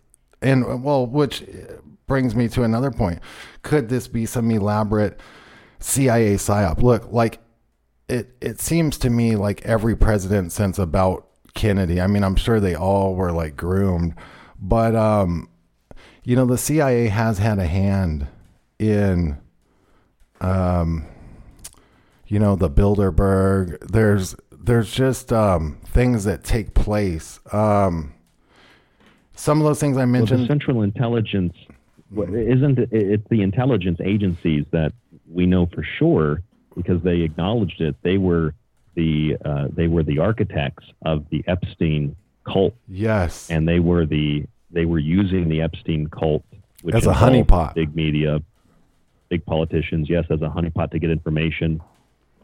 [0.42, 1.44] and well, which
[2.08, 3.20] brings me to another point.
[3.64, 5.20] Could this be some elaborate
[5.80, 6.82] CIA psyop?
[6.82, 7.40] Look, like
[8.14, 12.00] it it seems to me like every president since about Kennedy.
[12.00, 14.14] I mean, I'm sure they all were like groomed,
[14.60, 15.50] but um,
[16.24, 18.28] you know, the CIA has had a hand
[18.78, 19.38] in,
[20.42, 21.08] um,
[22.28, 23.80] you know, the Bilderberg.
[23.90, 27.40] There's there's just um things that take place.
[27.52, 28.14] Um,
[29.36, 30.42] some of those things I mentioned.
[30.42, 31.56] Well, the Central Intelligence
[32.16, 34.94] isn't it, it's the intelligence agencies that
[35.28, 36.44] we know for sure
[36.76, 37.96] because they acknowledged it.
[38.02, 38.54] They were
[38.96, 42.76] the uh, they were the architects of the Epstein cult.
[42.88, 46.44] Yes, and they were the they were using the Epstein cult,
[46.82, 47.74] which As a honeypot.
[47.76, 48.42] big media,
[49.30, 51.82] big politicians, yes, as a honeypot to get information.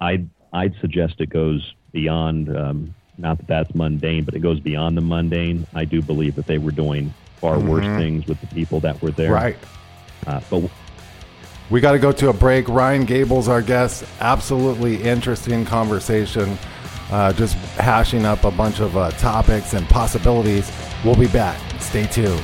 [0.02, 2.56] I'd I'd suggest it goes beyond.
[2.56, 5.68] Um, not that that's mundane, but it goes beyond the mundane.
[5.74, 9.12] I do believe that they were doing far worse things with the people that were
[9.12, 9.34] there.
[9.34, 9.58] Right.
[10.26, 10.70] Uh, but
[11.70, 12.68] We got to go to a break.
[12.68, 14.04] Ryan Gable's our guest.
[14.20, 16.58] Absolutely interesting conversation.
[17.12, 20.72] Uh, just hashing up a bunch of uh, topics and possibilities.
[21.04, 21.60] We'll be back.
[21.80, 22.44] Stay tuned.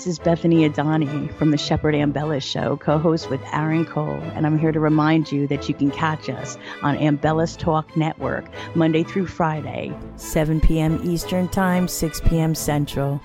[0.00, 4.46] This is Bethany Adani from the Shepard Ambellas Show, co host with Aaron Cole, and
[4.46, 9.02] I'm here to remind you that you can catch us on Ambellas Talk Network Monday
[9.02, 11.02] through Friday, 7 p.m.
[11.04, 12.54] Eastern Time, 6 p.m.
[12.54, 13.20] Central.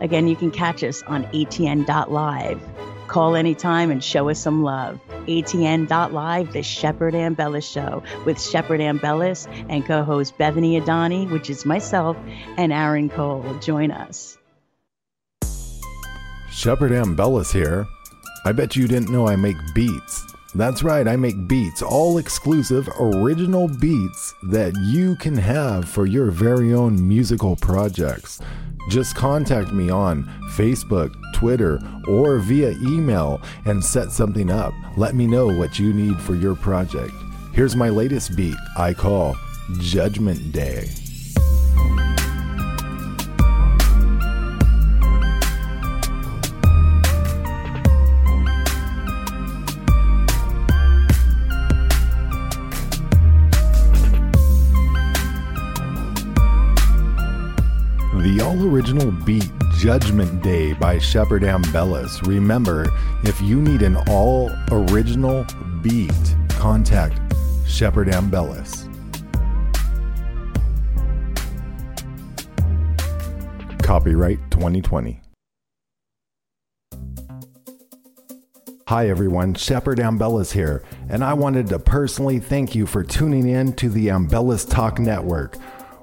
[0.00, 2.62] Again, you can catch us on ATN.live.
[3.08, 5.00] Call anytime and show us some love.
[5.26, 11.66] ATN.live, the Shepard Ambellas Show with Shepard Ambellas and co host Bethany Adani, which is
[11.66, 12.16] myself,
[12.56, 13.58] and Aaron Cole.
[13.58, 14.38] Join us.
[16.52, 17.88] Shepard Ambellas here.
[18.44, 20.26] I bet you didn't know I make beats.
[20.54, 26.30] That's right, I make beats, all exclusive, original beats that you can have for your
[26.30, 28.38] very own musical projects.
[28.90, 34.74] Just contact me on Facebook, Twitter, or via email and set something up.
[34.98, 37.14] Let me know what you need for your project.
[37.54, 39.36] Here's my latest beat I call
[39.78, 40.90] Judgment Day.
[58.34, 62.26] The all original beat Judgment Day by Shepard Ambellas.
[62.26, 62.86] Remember,
[63.24, 65.44] if you need an all original
[65.82, 66.14] beat,
[66.48, 67.20] contact
[67.66, 68.88] Shepard Ambellas.
[73.82, 75.20] Copyright 2020.
[78.88, 83.74] Hi everyone, Shepard Ambellas here, and I wanted to personally thank you for tuning in
[83.74, 85.56] to the Ambellas Talk Network,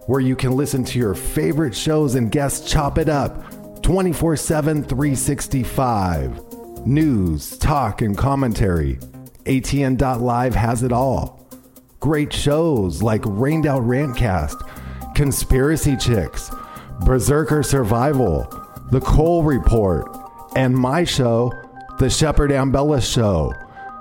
[0.09, 4.83] where you can listen to your favorite shows and guests chop it up 24 7,
[4.83, 6.87] 365.
[6.87, 8.95] News, talk, and commentary.
[9.45, 11.47] ATN.live has it all.
[11.99, 16.49] Great shows like Rained Out Rantcast, Conspiracy Chicks,
[17.01, 18.47] Berserker Survival,
[18.89, 20.09] The Cole Report,
[20.55, 21.53] and my show,
[21.99, 23.53] The Shepard Ambella Show.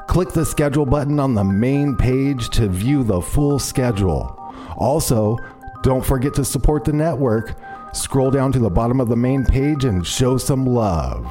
[0.06, 4.34] Click the schedule button on the main page to view the full schedule.
[4.78, 5.36] Also,
[5.82, 7.54] don't forget to support the network.
[7.92, 11.26] Scroll down to the bottom of the main page and show some love.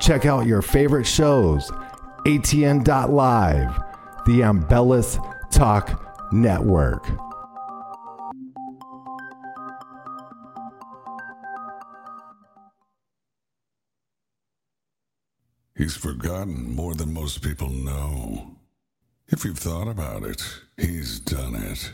[0.00, 1.70] Check out your favorite shows,
[2.26, 3.76] ATN.live,
[4.26, 5.18] the Ambellas
[5.50, 7.06] Talk Network.
[15.76, 18.56] He's forgotten more than most people know.
[19.28, 20.40] If you've thought about it,
[20.76, 21.92] he's done it.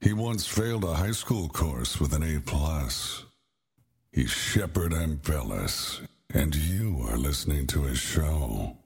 [0.00, 3.24] He once failed a high school course with an A plus.
[4.12, 8.76] He's Shepard Ambellas, and you are listening to his show.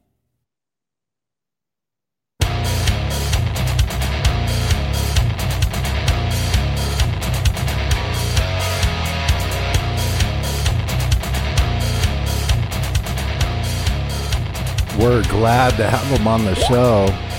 [14.99, 17.30] We're glad to have him on the show.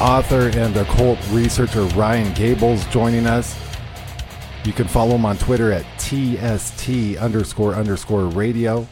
[0.00, 3.58] Author and occult researcher Ryan Gables joining us.
[4.64, 8.86] You can follow him on Twitter at TST underscore underscore radio.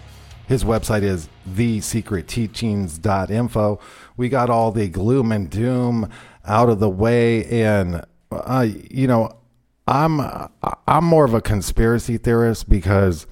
[0.48, 3.78] His website is thesecretteachings.info.
[4.16, 6.10] We got all the gloom and doom
[6.44, 9.36] out of the way, and uh, you know,
[9.86, 10.20] I'm
[10.88, 13.28] I'm more of a conspiracy theorist because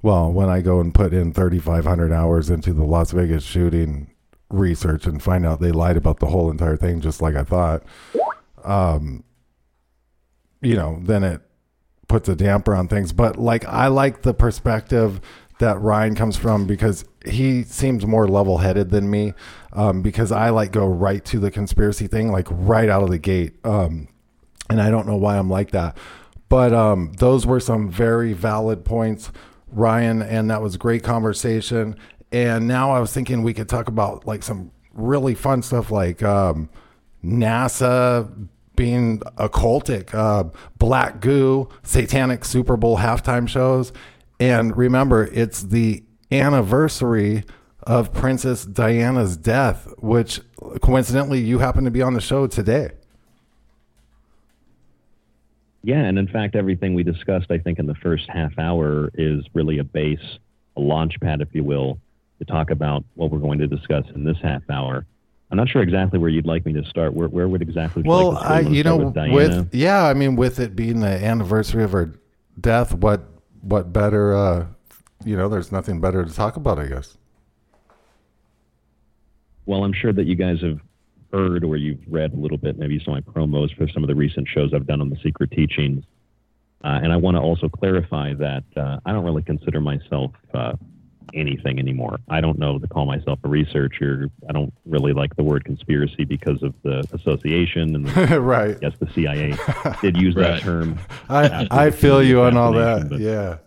[0.00, 4.14] well, when I go and put in 3,500 hours into the Las Vegas shooting
[4.50, 7.82] research and find out they lied about the whole entire thing, just like I thought,
[8.64, 9.24] um,
[10.60, 11.40] you know, then it
[12.08, 13.12] puts a damper on things.
[13.12, 15.20] But like, I like the perspective
[15.58, 19.34] that Ryan comes from because he seems more level headed than me.
[19.72, 23.18] Um, because I like go right to the conspiracy thing, like right out of the
[23.18, 23.54] gate.
[23.64, 24.08] Um,
[24.70, 25.96] and I don't know why I'm like that.
[26.48, 29.30] But um, those were some very valid points,
[29.70, 31.96] Ryan, and that was great conversation.
[32.32, 36.22] And now I was thinking we could talk about like some really fun stuff like
[36.22, 36.68] um,
[37.24, 40.44] NASA being occultic, uh,
[40.78, 43.92] black goo, satanic Super Bowl halftime shows.
[44.38, 47.44] And remember, it's the anniversary
[47.82, 50.40] of Princess Diana's death, which
[50.82, 52.90] coincidentally you happen to be on the show today.
[55.82, 59.44] Yeah, and in fact, everything we discussed, I think, in the first half hour is
[59.54, 60.38] really a base,
[60.76, 61.98] a launch pad, if you will,
[62.38, 65.04] to talk about what we're going to discuss in this half hour.
[65.50, 67.14] I'm not sure exactly where you'd like me to start.
[67.14, 68.02] Where, where would exactly?
[68.02, 71.84] well, like I, you know, with, with, yeah, I mean, with it being the anniversary
[71.84, 72.20] of her
[72.60, 73.22] death, what
[73.62, 74.36] what better?
[74.36, 74.66] Uh,
[75.24, 77.16] you know, there's nothing better to talk about, I guess.
[79.64, 80.80] Well, I'm sure that you guys have
[81.32, 84.08] heard or you've read a little bit, maybe some of my promos for some of
[84.08, 86.04] the recent shows I've done on the secret teachings.
[86.84, 90.74] Uh, and I want to also clarify that uh, I don't really consider myself uh,
[91.34, 92.18] anything anymore.
[92.28, 94.30] I don't know to call myself a researcher.
[94.48, 98.76] I don't really like the word conspiracy because of the association and the, right.
[98.82, 99.54] Yes, the CIA
[100.00, 100.54] did use right.
[100.54, 100.98] that term.
[101.28, 103.18] I I feel you on all that.
[103.18, 103.58] Yeah.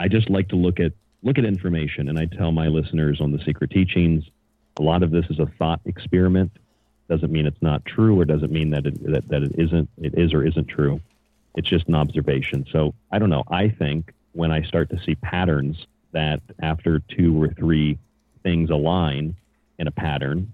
[0.00, 0.92] I just like to look at
[1.22, 4.24] look at information, and I tell my listeners on the secret teachings
[4.78, 6.50] a lot of this is a thought experiment.
[7.08, 9.88] Doesn't mean it's not true, or doesn't mean that it, that, that it isn't.
[9.98, 11.00] It is or isn't true.
[11.54, 12.66] It's just an observation.
[12.72, 13.44] So I don't know.
[13.50, 17.98] I think when I start to see patterns that after two or three
[18.42, 19.36] things align
[19.78, 20.52] in a pattern,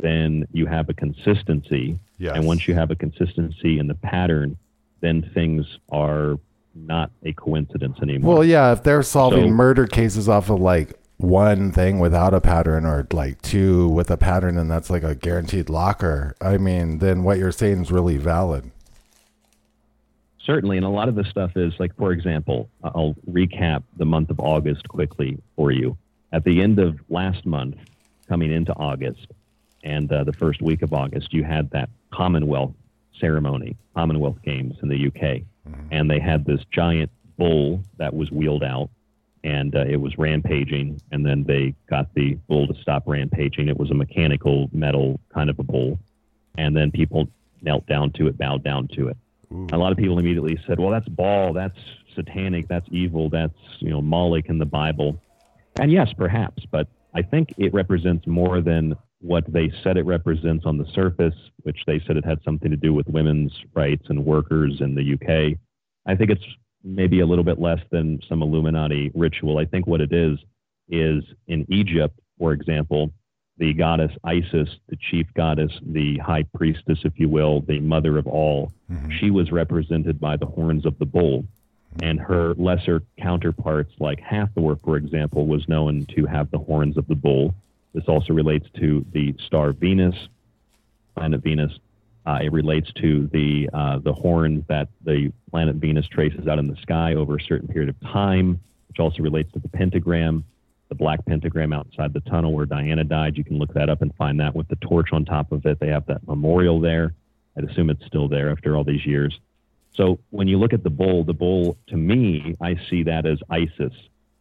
[0.00, 1.98] then you have a consistency.
[2.18, 2.36] Yes.
[2.36, 4.56] And once you have a consistency in the pattern,
[5.00, 6.38] then things are
[6.74, 8.34] not a coincidence anymore.
[8.34, 12.40] Well, yeah, if they're solving so, murder cases off of like one thing without a
[12.40, 16.98] pattern or like two with a pattern and that's like a guaranteed locker, I mean,
[16.98, 18.70] then what you're saying is really valid.
[20.44, 20.76] Certainly.
[20.76, 24.40] And a lot of the stuff is like, for example, I'll recap the month of
[24.40, 25.96] August quickly for you.
[26.32, 27.76] At the end of last month,
[28.28, 29.26] coming into August,
[29.84, 32.74] and uh, the first week of August, you had that Commonwealth
[33.20, 35.42] ceremony, Commonwealth Games in the UK.
[35.68, 35.88] Mm-hmm.
[35.90, 38.90] And they had this giant bull that was wheeled out
[39.44, 41.00] and uh, it was rampaging.
[41.10, 43.68] And then they got the bull to stop rampaging.
[43.68, 45.98] It was a mechanical metal kind of a bull,
[46.56, 47.28] and then people
[47.60, 49.16] knelt down to it, bowed down to it.
[49.72, 51.78] A lot of people immediately said, "Well, that's Baal, that's
[52.14, 55.20] satanic, that's evil, that's you know Moloch in the Bible."
[55.80, 60.66] And yes, perhaps, but I think it represents more than what they said it represents
[60.66, 64.24] on the surface, which they said it had something to do with women's rights and
[64.24, 65.58] workers in the UK.
[66.06, 66.44] I think it's
[66.82, 69.58] maybe a little bit less than some Illuminati ritual.
[69.58, 70.38] I think what it is
[70.88, 73.12] is in Egypt, for example,
[73.58, 78.26] the goddess Isis, the chief goddess, the high priestess, if you will, the mother of
[78.26, 79.10] all, mm-hmm.
[79.18, 81.44] she was represented by the horns of the bull.
[82.02, 87.06] And her lesser counterparts, like Hathor, for example, was known to have the horns of
[87.06, 87.54] the bull.
[87.92, 90.16] This also relates to the star Venus,
[91.14, 91.72] planet Venus,
[92.24, 96.68] uh, it relates to the uh, the horn that the planet Venus traces out in
[96.68, 100.44] the sky over a certain period of time, which also relates to the pentagram,
[100.92, 103.38] the black pentagram outside the tunnel where Diana died.
[103.38, 105.80] You can look that up and find that with the torch on top of it.
[105.80, 107.14] They have that memorial there.
[107.56, 109.40] I'd assume it's still there after all these years.
[109.94, 113.38] So when you look at the bull, the bull to me, I see that as
[113.48, 113.94] Isis.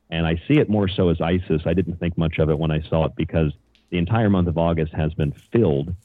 [0.10, 1.62] And I see it more so as Isis.
[1.66, 3.54] I didn't think much of it when I saw it because
[3.90, 5.96] the entire month of August has been filled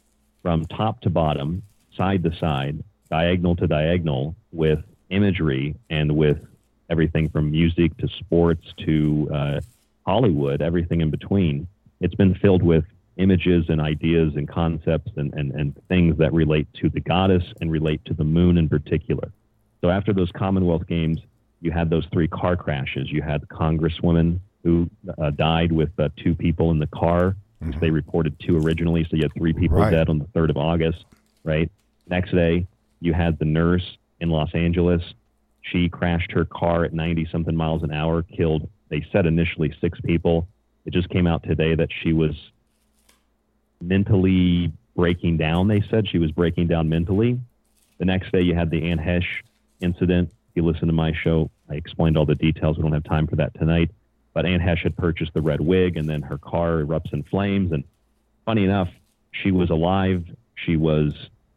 [0.42, 1.62] from top to bottom,
[1.96, 4.78] side to side, diagonal to diagonal, with
[5.10, 6.38] imagery and with
[6.88, 9.60] everything from music to sports to uh,
[10.06, 11.66] Hollywood, everything in between.
[12.00, 12.84] It's been filled with
[13.16, 17.72] images and ideas and concepts and, and, and things that relate to the goddess and
[17.72, 19.32] relate to the moon in particular.
[19.80, 21.20] So after those Commonwealth Games,
[21.62, 23.10] you had those three car crashes.
[23.10, 27.80] You had the congresswoman who uh, died with uh, two people in the car Mm-hmm.
[27.80, 29.90] They reported two originally, so you had three people right.
[29.90, 31.04] dead on the 3rd of August,
[31.44, 31.70] right?
[32.08, 32.66] Next day,
[33.00, 35.02] you had the nurse in Los Angeles.
[35.62, 40.00] She crashed her car at 90 something miles an hour, killed, they said initially six
[40.00, 40.48] people.
[40.84, 42.34] It just came out today that she was
[43.80, 45.68] mentally breaking down.
[45.68, 47.40] They said she was breaking down mentally.
[47.98, 49.42] The next day, you had the Anne Heche
[49.80, 50.30] incident.
[50.50, 52.76] If you listen to my show, I explained all the details.
[52.76, 53.90] We don't have time for that tonight.
[54.32, 57.72] But Anne Heche had purchased the red wig, and then her car erupts in flames.
[57.72, 57.84] And
[58.44, 58.88] funny enough,
[59.32, 60.24] she was alive.
[60.54, 61.14] She was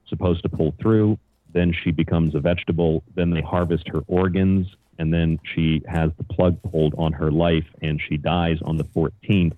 [0.07, 1.19] supposed to pull through.
[1.53, 3.03] Then she becomes a vegetable.
[3.15, 4.67] Then they harvest her organs
[4.99, 8.83] and then she has the plug pulled on her life and she dies on the
[8.83, 9.55] 14th.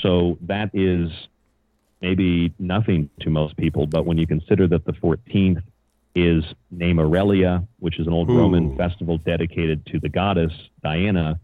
[0.00, 1.10] So that is
[2.00, 5.62] maybe nothing to most people, but when you consider that the 14th
[6.14, 6.44] is
[6.74, 8.38] Nemoralia, which is an old Ooh.
[8.38, 10.52] Roman festival dedicated to the goddess
[10.82, 11.40] Diana,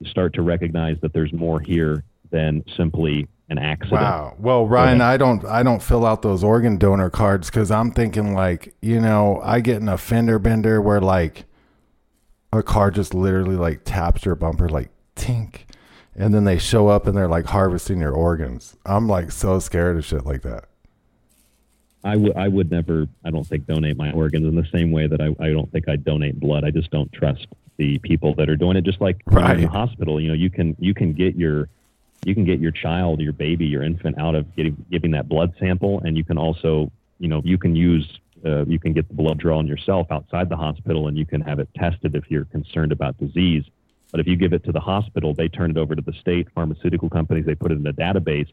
[0.00, 4.00] you start to recognize that there's more here than simply an accident.
[4.00, 4.34] Wow.
[4.38, 8.34] Well, Ryan, I don't I don't fill out those organ donor cards because I'm thinking
[8.34, 11.44] like, you know, I get in a fender bender where like
[12.56, 15.60] a car just literally like taps your bumper like tink.
[16.16, 18.76] And then they show up and they're like harvesting your organs.
[18.86, 20.66] I'm like so scared of shit like that.
[22.04, 25.06] I would I would never I don't think donate my organs in the same way
[25.06, 26.64] that I, I don't think I donate blood.
[26.64, 27.46] I just don't trust
[27.78, 28.84] the people that are doing it.
[28.84, 29.56] Just like right.
[29.56, 31.68] in the hospital, you know, you can you can get your
[32.24, 35.54] you can get your child, your baby, your infant out of getting giving that blood
[35.58, 38.06] sample, and you can also you know you can use
[38.44, 41.58] uh, you can get the blood drawn yourself outside the hospital, and you can have
[41.58, 43.64] it tested if you're concerned about disease.
[44.10, 46.48] But if you give it to the hospital, they turn it over to the state
[46.54, 47.46] pharmaceutical companies.
[47.46, 48.48] They put it in a database.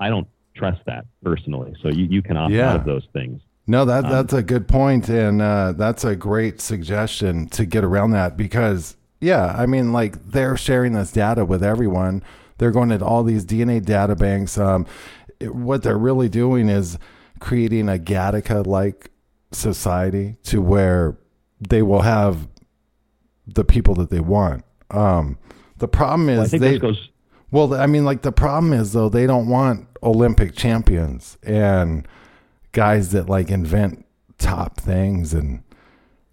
[0.00, 0.26] I don't
[0.56, 1.74] trust that personally.
[1.82, 2.70] So you, you can opt yeah.
[2.70, 3.40] out of those things.
[3.66, 7.84] No, that um, that's a good point, and uh, that's a great suggestion to get
[7.84, 12.22] around that because yeah, I mean, like they're sharing this data with everyone.
[12.58, 14.58] They're going to all these DNA data banks.
[14.58, 14.86] Um,
[15.40, 16.98] it, what they're really doing is
[17.40, 19.10] creating a Gattaca like
[19.54, 21.16] society to where
[21.60, 22.48] they will have
[23.46, 24.64] the people that they want.
[24.90, 25.38] Um,
[25.78, 27.10] the problem is well, they goes.
[27.50, 32.06] Well, I mean, like the problem is though they don't want Olympic champions and
[32.72, 34.04] guys that like invent
[34.38, 35.62] top things and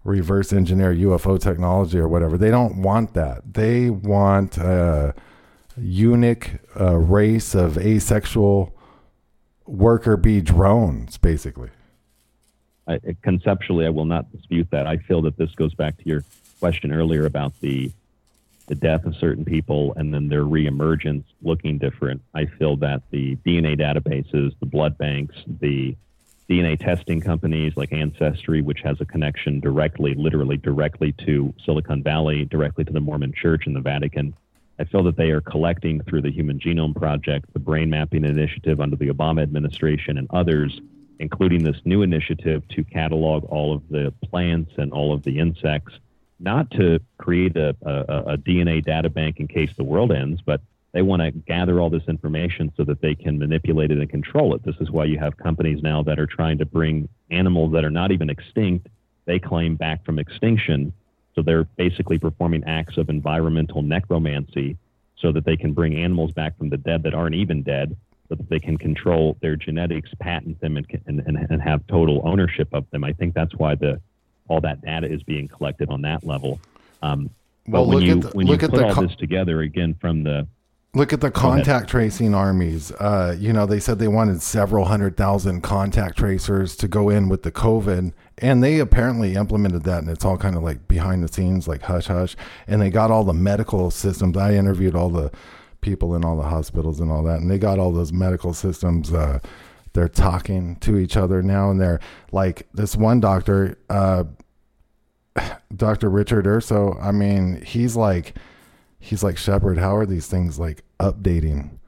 [0.04, 2.36] reverse engineer UFO technology or whatever.
[2.36, 3.54] They don't want that.
[3.54, 5.14] They want a
[5.76, 8.76] unique uh, race of asexual
[9.66, 11.70] worker bee drones, basically.
[12.86, 14.86] I, conceptually, I will not dispute that.
[14.86, 16.24] I feel that this goes back to your
[16.60, 17.92] question earlier about the
[18.68, 22.22] the death of certain people and then their reemergence looking different.
[22.32, 25.96] I feel that the DNA databases, the blood banks, the
[26.48, 32.44] DNA testing companies like Ancestry, which has a connection directly, literally directly to Silicon Valley,
[32.44, 34.34] directly to the Mormon Church and the Vatican.
[34.78, 38.80] I feel that they are collecting through the Human Genome Project, the Brain Mapping Initiative
[38.80, 40.80] under the Obama administration, and others,
[41.22, 45.92] including this new initiative to catalog all of the plants and all of the insects
[46.40, 50.60] not to create a, a, a DNA data bank in case the world ends, but
[50.90, 54.52] they want to gather all this information so that they can manipulate it and control
[54.56, 54.64] it.
[54.64, 57.90] This is why you have companies now that are trying to bring animals that are
[57.90, 58.88] not even extinct,
[59.24, 60.92] they claim back from extinction.
[61.36, 64.76] So they're basically performing acts of environmental necromancy
[65.16, 67.96] so that they can bring animals back from the dead that aren't even dead,
[68.32, 72.68] so that they can control their genetics, patent them, and, and, and have total ownership
[72.72, 73.04] of them.
[73.04, 74.00] I think that's why the
[74.48, 76.58] all that data is being collected on that level.
[77.02, 77.28] Um,
[77.68, 80.48] well, when you the, when you put all co- this together again from the
[80.94, 82.90] look at the contact tracing armies.
[82.92, 87.28] Uh, you know, they said they wanted several hundred thousand contact tracers to go in
[87.28, 91.22] with the COVID, and they apparently implemented that, and it's all kind of like behind
[91.22, 92.34] the scenes, like hush hush.
[92.66, 94.38] And they got all the medical systems.
[94.38, 95.30] I interviewed all the
[95.82, 99.12] people in all the hospitals and all that, and they got all those medical systems.
[99.12, 99.38] Uh,
[99.92, 104.24] they're talking to each other now and they're like this one doctor uh,
[105.76, 108.34] dr richard urso i mean he's like
[109.02, 109.78] he's like shepard.
[109.78, 111.78] How are these things like updating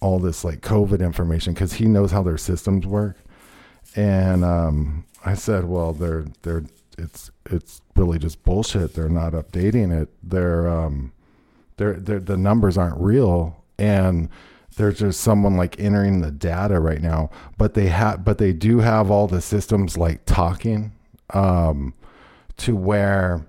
[0.00, 1.54] all this like covid information?
[1.54, 3.16] Because he knows how their systems work.
[3.96, 6.64] And um, i said well they're they're
[6.98, 8.94] it's it's really just bullshit.
[8.94, 10.10] They're not updating it.
[10.22, 11.12] They're um
[11.82, 13.64] they're, they're the numbers aren't real.
[13.78, 14.28] And
[14.76, 17.28] there's just someone like entering the data right now
[17.58, 20.90] but they have but they do have all the systems like talking
[21.34, 21.92] um
[22.56, 23.46] to where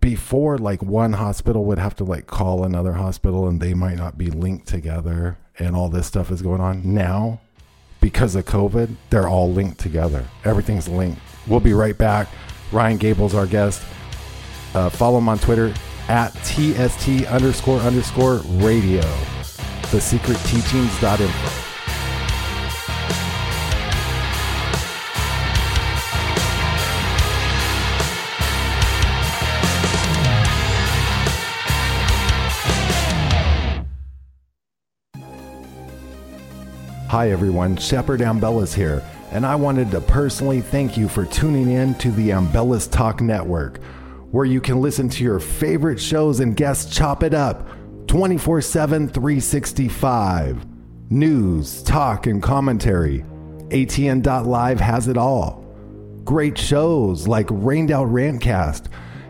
[0.00, 4.18] before like one hospital would have to like call another hospital and they might not
[4.18, 6.82] be linked together and all this stuff is going on.
[6.92, 7.40] Now
[8.00, 10.26] because of covid they're all linked together.
[10.44, 11.18] Everything's linked.
[11.46, 12.28] We'll be right back.
[12.72, 13.82] Ryan gable's our guest.
[14.74, 15.72] Uh, follow him on twitter
[16.08, 19.02] at tst underscore underscore radio.
[19.90, 21.64] Thesecretteachings.info.
[37.14, 39.00] Hi everyone, Shepard Ambellas here,
[39.30, 43.78] and I wanted to personally thank you for tuning in to the Ambellas Talk Network,
[44.34, 47.68] where you can listen to your favorite shows and guests chop it up
[48.08, 50.66] 24 7, 365.
[51.08, 53.24] News, talk, and commentary.
[53.68, 55.64] ATN.live has it all.
[56.24, 58.86] Great shows like Rained Out Rantcast,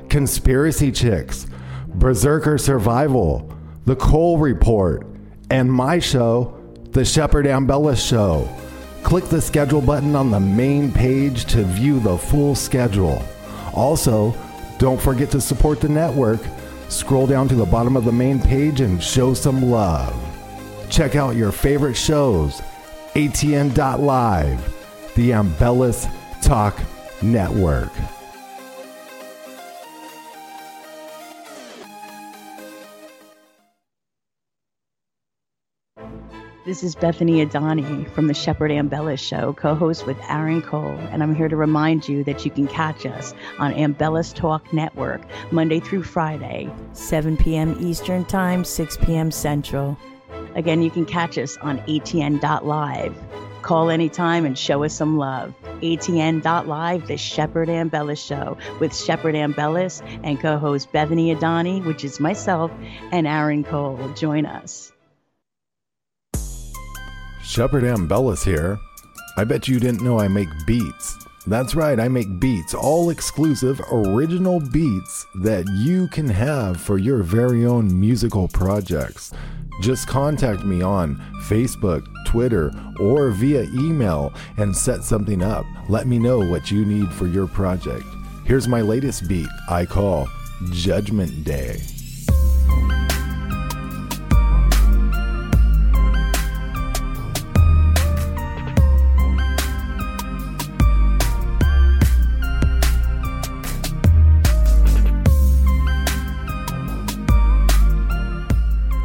[0.09, 1.48] Conspiracy Chicks,
[1.88, 5.07] Berserker Survival, The Cole Report,
[5.50, 6.59] and my show,
[6.92, 8.48] The Shepard Ambella Show.
[9.02, 13.22] Click the schedule button on the main page to view the full schedule.
[13.74, 14.34] Also,
[14.78, 16.40] don't forget to support the network.
[16.88, 20.14] Scroll down to the bottom of the main page and show some love.
[20.90, 22.60] Check out your favorite shows,
[23.14, 23.74] atn.live,
[25.14, 26.08] the Ambellas
[26.42, 26.78] Talk
[27.22, 27.90] Network.
[36.64, 41.22] This is Bethany Adani from the Shepard Ambella Show, co host with Aaron Cole, and
[41.22, 45.78] I'm here to remind you that you can catch us on Ambellas Talk Network Monday
[45.78, 47.76] through Friday, 7 p.m.
[47.80, 49.30] Eastern Time, 6 p.m.
[49.30, 49.98] Central.
[50.54, 53.14] Again, you can catch us on ATN.live.
[53.60, 55.52] Call anytime and show us some love.
[55.82, 62.20] ATN.live, the Shepard Ambellas Show with Shepard Ambellas and co host Bethany Adani, which is
[62.20, 62.70] myself,
[63.12, 63.98] and Aaron Cole.
[64.14, 64.93] Join us.
[67.45, 68.80] Shepard Ambellas here.
[69.36, 71.18] I bet you didn't know I make beats.
[71.47, 77.22] That's right, I make beats, all exclusive, original beats that you can have for your
[77.22, 79.30] very own musical projects.
[79.82, 85.66] Just contact me on Facebook, Twitter, or via email and set something up.
[85.90, 88.07] Let me know what you need for your project.
[88.47, 90.28] Here's my latest beat I call
[90.70, 91.82] Judgment Day.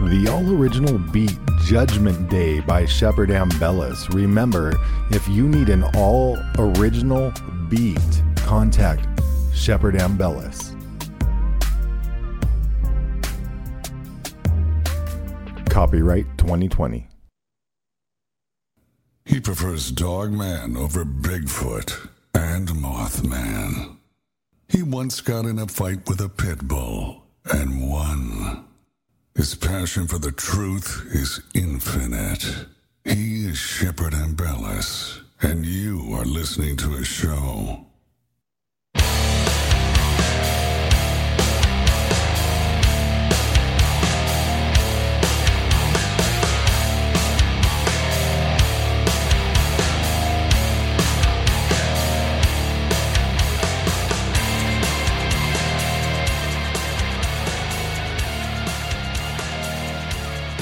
[0.09, 4.11] The all original beat Judgment Day by Shepard Ambellas.
[4.11, 4.73] Remember,
[5.11, 7.31] if you need an all original
[7.69, 9.07] beat, contact
[9.53, 10.75] Shepard Ambellas.
[15.69, 17.07] Copyright 2020.
[19.25, 23.97] He prefers Dogman over Bigfoot and Mothman.
[24.67, 28.68] He once got in a fight with a pit bull and won.
[29.39, 32.43] His passion for the truth is infinite.
[33.05, 37.85] He is Shepard Ambellas, and you are listening to his show.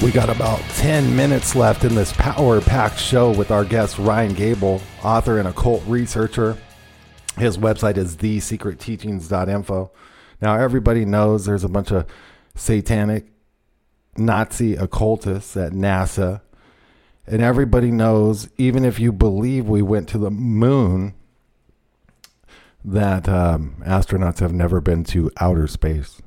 [0.00, 4.32] We got about 10 minutes left in this power packed show with our guest Ryan
[4.32, 6.56] Gable, author and occult researcher.
[7.36, 9.90] His website is thesecretteachings.info.
[10.40, 12.06] Now, everybody knows there's a bunch of
[12.54, 13.26] satanic
[14.16, 16.42] Nazi occultists at NASA.
[17.26, 21.14] And everybody knows, even if you believe we went to the moon,
[22.84, 26.22] that um, astronauts have never been to outer space.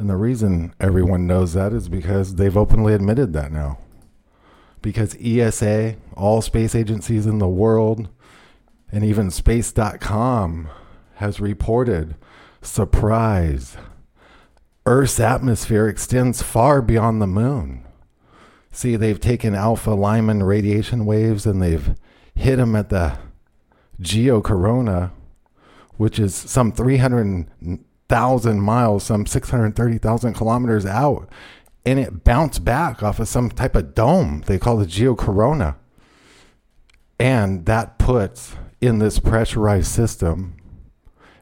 [0.00, 3.76] And the reason everyone knows that is because they've openly admitted that now.
[4.80, 8.08] Because ESA, all space agencies in the world,
[8.90, 10.70] and even space.com
[11.16, 12.16] has reported
[12.62, 13.76] surprise.
[14.86, 17.84] Earth's atmosphere extends far beyond the moon.
[18.72, 21.94] See, they've taken alpha Lyman radiation waves and they've
[22.34, 23.18] hit them at the
[24.00, 25.10] geocorona,
[25.98, 31.28] which is some 300 thousand miles, some six hundred thirty thousand kilometers out,
[31.86, 35.76] and it bounced back off of some type of dome they call the geocorona,
[37.18, 40.56] and that puts in this pressurized system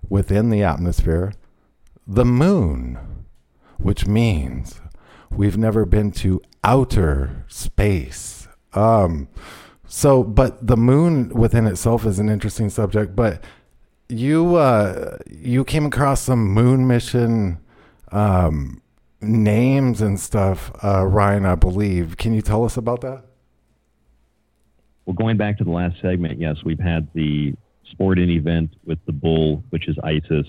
[0.09, 1.33] within the atmosphere
[2.07, 2.99] the moon,
[3.79, 4.81] which means
[5.31, 8.49] we've never been to outer space.
[8.73, 9.29] Um,
[9.87, 13.43] so, but the moon within itself is an interesting subject, but
[14.09, 17.59] you uh, you came across some moon mission
[18.13, 18.81] um,
[19.21, 21.45] names and stuff, uh, Ryan.
[21.47, 22.17] I believe.
[22.17, 23.25] Can you tell us about that?
[25.05, 27.55] Well, going back to the last segment, yes, we've had the
[27.91, 30.47] sporting event with the bull, which is Isis,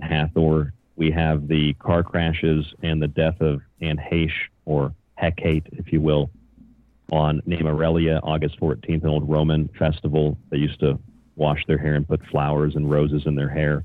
[0.00, 0.72] Hathor.
[0.94, 4.30] We have the car crashes and the death of Anne Heche,
[4.66, 6.30] or Hecate, if you will,
[7.10, 10.38] on Nemoralia, August 14th, an old Roman festival.
[10.50, 10.98] They used to
[11.36, 13.84] wash their hair and put flowers and roses in their hair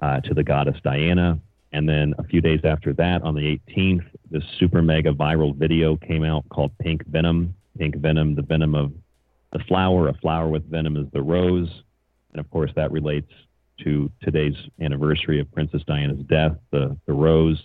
[0.00, 1.38] uh, to the goddess Diana.
[1.72, 5.96] And then a few days after that, on the 18th, this super mega viral video
[5.96, 7.54] came out called Pink Venom.
[7.78, 8.92] Pink Venom, the venom of
[9.52, 10.08] the flower.
[10.08, 11.68] A flower with venom is the rose.
[12.32, 13.30] And of course, that relates
[13.82, 17.60] to today's anniversary of Princess Diana's death, the, the rose,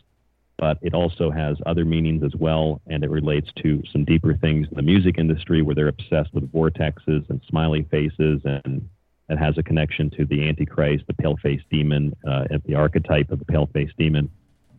[0.58, 4.68] but it also has other meanings as well, and it relates to some deeper things
[4.70, 8.88] in the music industry where they're obsessed with vortexes and smiley faces, and
[9.30, 13.46] it has a connection to the Antichrist, the pale-faced demon, uh, the archetype of the
[13.46, 14.30] pale-faced demon,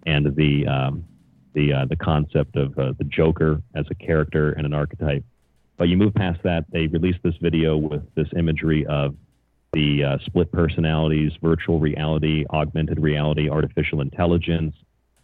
[0.06, 1.04] and the um,
[1.54, 5.24] the uh, the concept of uh, the Joker as a character and an archetype.
[5.76, 9.14] But you move past that, they released this video with this imagery of
[9.72, 14.74] the uh, split personalities, virtual reality, augmented reality, artificial intelligence,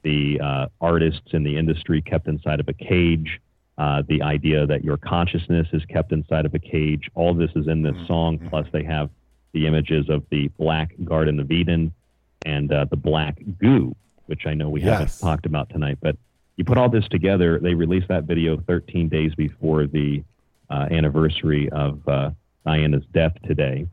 [0.07, 3.41] the uh, artists in the industry kept inside of a cage,
[3.77, 7.11] uh, the idea that your consciousness is kept inside of a cage.
[7.16, 8.07] All this is in this mm-hmm.
[8.07, 8.39] song.
[8.39, 8.49] Mm-hmm.
[8.49, 9.11] Plus, they have
[9.57, 11.90] the images of the black Garden of Eden
[12.44, 13.96] and uh, the black goo,
[14.26, 14.98] which I know we yes.
[14.98, 15.96] haven't talked about tonight.
[16.02, 16.18] But
[16.57, 20.22] you put all this together, they released that video 13 days before the
[20.68, 22.32] uh, anniversary of uh,
[22.66, 23.86] Diana's death today.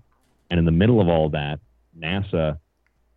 [0.51, 1.61] And in the middle of all that,
[1.97, 2.59] NASA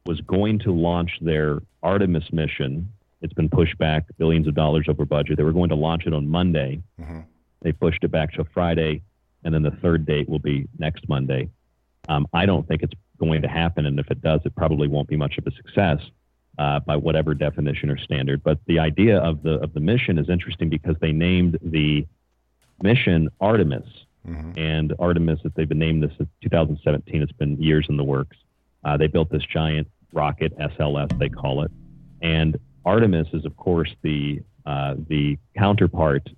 [0.05, 2.93] was going to launch their Artemis mission.
[3.23, 5.37] It's been pushed back billions of dollars over budget.
[5.37, 6.81] They were going to launch it on Monday.
[7.01, 7.21] Mm-hmm.
[7.63, 9.03] They pushed it back to Friday,
[9.43, 11.51] and then the third date will be next Monday.
[12.09, 15.09] Um, I don't think it's going to happen, and if it does, it probably won't
[15.09, 16.01] be much of a success
[16.59, 18.43] uh, by whatever definition or standard.
[18.43, 22.07] But the idea of the of the mission is interesting because they named the
[22.83, 23.89] mission Artemis.
[24.27, 24.59] Mm-hmm.
[24.59, 28.37] And Artemis, if they've been named this since 2017, it's been years in the works.
[28.85, 31.71] Uh, they built this giant rocket, SLS they call it,
[32.23, 36.29] and Artemis is of course the uh, the counterpart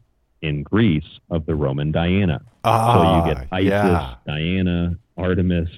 [0.42, 2.42] in Greece of the Roman Diana.
[2.64, 4.14] Ah, so you get Isis, yeah.
[4.26, 5.68] Diana, Artemis.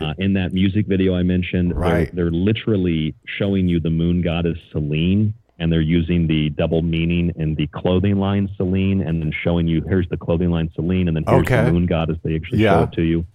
[0.00, 2.12] Uh, in that music video I mentioned, right.
[2.14, 7.32] they're, they're literally showing you the moon goddess Selene and they're using the double meaning
[7.36, 11.16] in the clothing line Selene, and then showing you here's the clothing line Selene, and
[11.16, 11.64] then here's okay.
[11.64, 12.18] the moon goddess.
[12.22, 12.78] They actually yeah.
[12.78, 13.26] show it to you.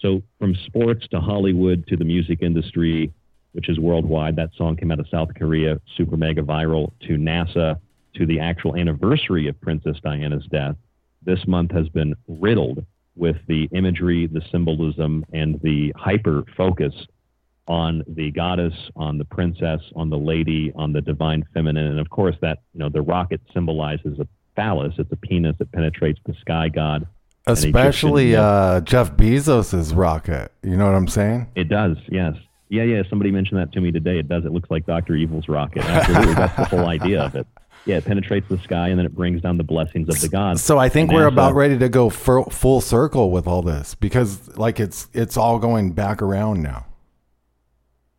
[0.00, 3.12] So from sports to Hollywood to the music industry,
[3.52, 6.92] which is worldwide, that song came out of South Korea, super mega viral.
[7.06, 7.78] To NASA,
[8.14, 10.76] to the actual anniversary of Princess Diana's death,
[11.22, 16.94] this month has been riddled with the imagery, the symbolism, and the hyper focus
[17.68, 22.10] on the goddess, on the princess, on the lady, on the divine feminine, and of
[22.10, 24.94] course that you know the rocket symbolizes a phallus.
[24.98, 27.06] It's a penis that penetrates the sky god.
[27.46, 30.52] Especially uh, Jeff Bezos's rocket.
[30.62, 31.48] You know what I'm saying?
[31.54, 31.96] It does.
[32.08, 32.34] Yes.
[32.68, 32.84] Yeah.
[32.84, 33.02] Yeah.
[33.08, 34.18] Somebody mentioned that to me today.
[34.18, 34.44] It does.
[34.44, 35.84] It looks like Doctor Evil's rocket.
[35.84, 36.34] Absolutely.
[36.34, 37.46] That's the whole idea of it.
[37.84, 40.62] Yeah, it penetrates the sky and then it brings down the blessings of the gods.
[40.62, 44.78] So I think we're about ready to go full circle with all this because like
[44.78, 46.86] it's it's all going back around now.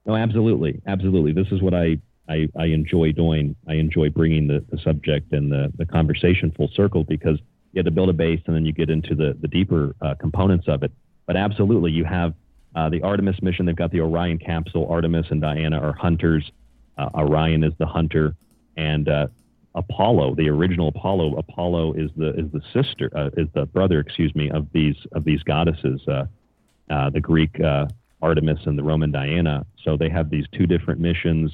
[0.06, 1.32] No, absolutely, absolutely.
[1.32, 1.98] This is what I,
[2.28, 3.56] I, I enjoy doing.
[3.68, 7.40] I enjoy bringing the, the subject and the, the conversation full circle because
[7.72, 10.16] you have to build a base and then you get into the, the deeper uh,
[10.16, 10.92] components of it.
[11.26, 12.34] But absolutely, you have
[12.76, 13.66] uh, the Artemis mission.
[13.66, 14.88] They've got the Orion capsule.
[14.90, 16.52] Artemis and Diana are hunters.
[16.98, 18.36] Uh, Orion is the hunter,
[18.76, 19.28] and uh,
[19.76, 21.36] Apollo, the original Apollo.
[21.38, 25.24] Apollo is the is the sister, uh, is the brother, excuse me, of these of
[25.24, 26.02] these goddesses.
[26.08, 27.60] Uh, the Greek
[28.24, 29.66] Artemis and the Roman Diana.
[29.84, 31.52] So they have these two different missions.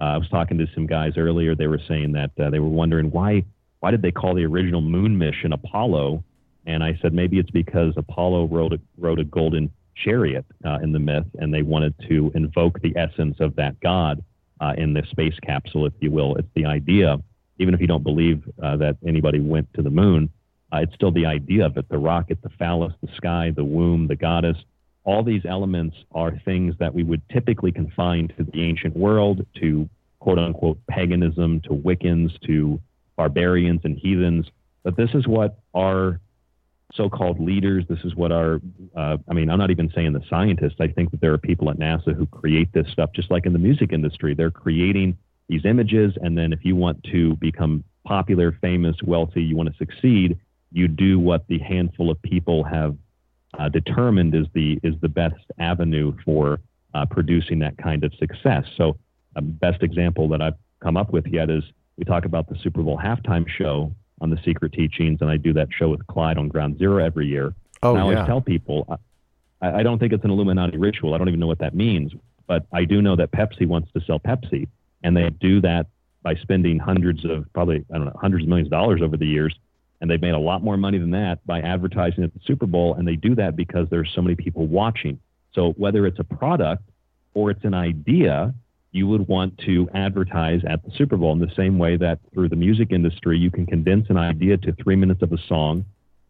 [0.00, 1.54] Uh, I was talking to some guys earlier.
[1.56, 3.44] They were saying that uh, they were wondering why
[3.80, 6.22] why did they call the original moon mission Apollo?
[6.66, 10.92] And I said maybe it's because Apollo rode a, rode a golden chariot uh, in
[10.92, 14.22] the myth, and they wanted to invoke the essence of that god
[14.60, 16.36] uh, in the space capsule, if you will.
[16.36, 17.16] It's the idea,
[17.60, 20.30] even if you don't believe uh, that anybody went to the moon,
[20.72, 24.08] uh, it's still the idea of it: the rocket, the phallus, the sky, the womb,
[24.08, 24.56] the goddess
[25.04, 29.88] all these elements are things that we would typically confine to the ancient world, to
[30.18, 32.80] quote unquote paganism, to Wiccans, to
[33.16, 34.46] barbarians and heathens.
[34.82, 36.20] But this is what our
[36.94, 38.60] so-called leaders, this is what our,
[38.96, 40.76] uh, I mean, I'm not even saying the scientists.
[40.80, 43.52] I think that there are people at NASA who create this stuff, just like in
[43.52, 44.34] the music industry.
[44.34, 45.16] They're creating
[45.50, 49.76] these images, and then if you want to become popular, famous, wealthy, you want to
[49.76, 50.38] succeed,
[50.72, 52.96] you do what the handful of people have
[53.58, 56.60] uh, determined is the is the best avenue for
[56.94, 58.64] uh, producing that kind of success.
[58.76, 58.96] So,
[59.34, 61.64] a best example that I've come up with yet is
[61.96, 65.52] we talk about the Super Bowl halftime show on the Secret Teachings, and I do
[65.54, 67.54] that show with Clyde on Ground Zero every year.
[67.82, 68.26] Oh, and I always yeah.
[68.26, 68.86] tell people,
[69.60, 71.12] I, I don't think it's an Illuminati ritual.
[71.12, 72.12] I don't even know what that means,
[72.46, 74.68] but I do know that Pepsi wants to sell Pepsi,
[75.02, 75.86] and they do that
[76.22, 79.26] by spending hundreds of probably I don't know hundreds of millions of dollars over the
[79.26, 79.54] years
[80.00, 82.94] and they've made a lot more money than that by advertising at the Super Bowl.
[82.94, 85.18] And they do that because there's so many people watching.
[85.52, 86.88] So whether it's a product
[87.34, 88.54] or it's an idea,
[88.92, 92.48] you would want to advertise at the Super Bowl in the same way that through
[92.48, 95.84] the music industry, you can condense an idea to three minutes of a song,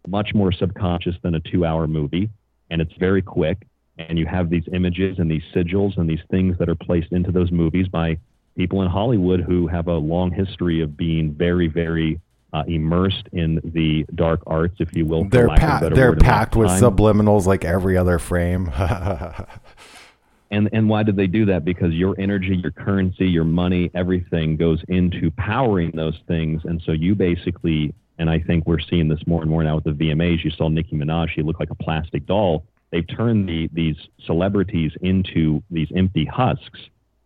[0.06, 2.28] much more subconscious than a two hour movie.
[2.70, 3.66] And it's very quick
[3.98, 7.30] and you have these images and these sigils and these things that are placed into
[7.30, 8.16] those movies by
[8.60, 12.20] people in Hollywood who have a long history of being very, very
[12.52, 15.24] uh, immersed in the dark arts, if you will.
[15.24, 18.70] They're pa- they're packed with subliminals like every other frame.
[20.50, 21.64] and and why did they do that?
[21.64, 26.92] Because your energy, your currency, your money, everything goes into powering those things, and so
[26.92, 27.94] you basically.
[28.18, 30.44] And I think we're seeing this more and more now with the VMAs.
[30.44, 32.66] You saw Nicki Minaj; she looked like a plastic doll.
[32.90, 33.96] They've turned the, these
[34.26, 36.80] celebrities into these empty husks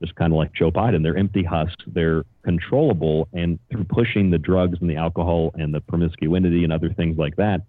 [0.04, 1.02] just kind of like Joe Biden.
[1.02, 1.84] They're empty husks.
[1.86, 6.92] They're controllable, and through pushing the drugs and the alcohol and the promiscuity and other
[6.92, 7.62] things like that,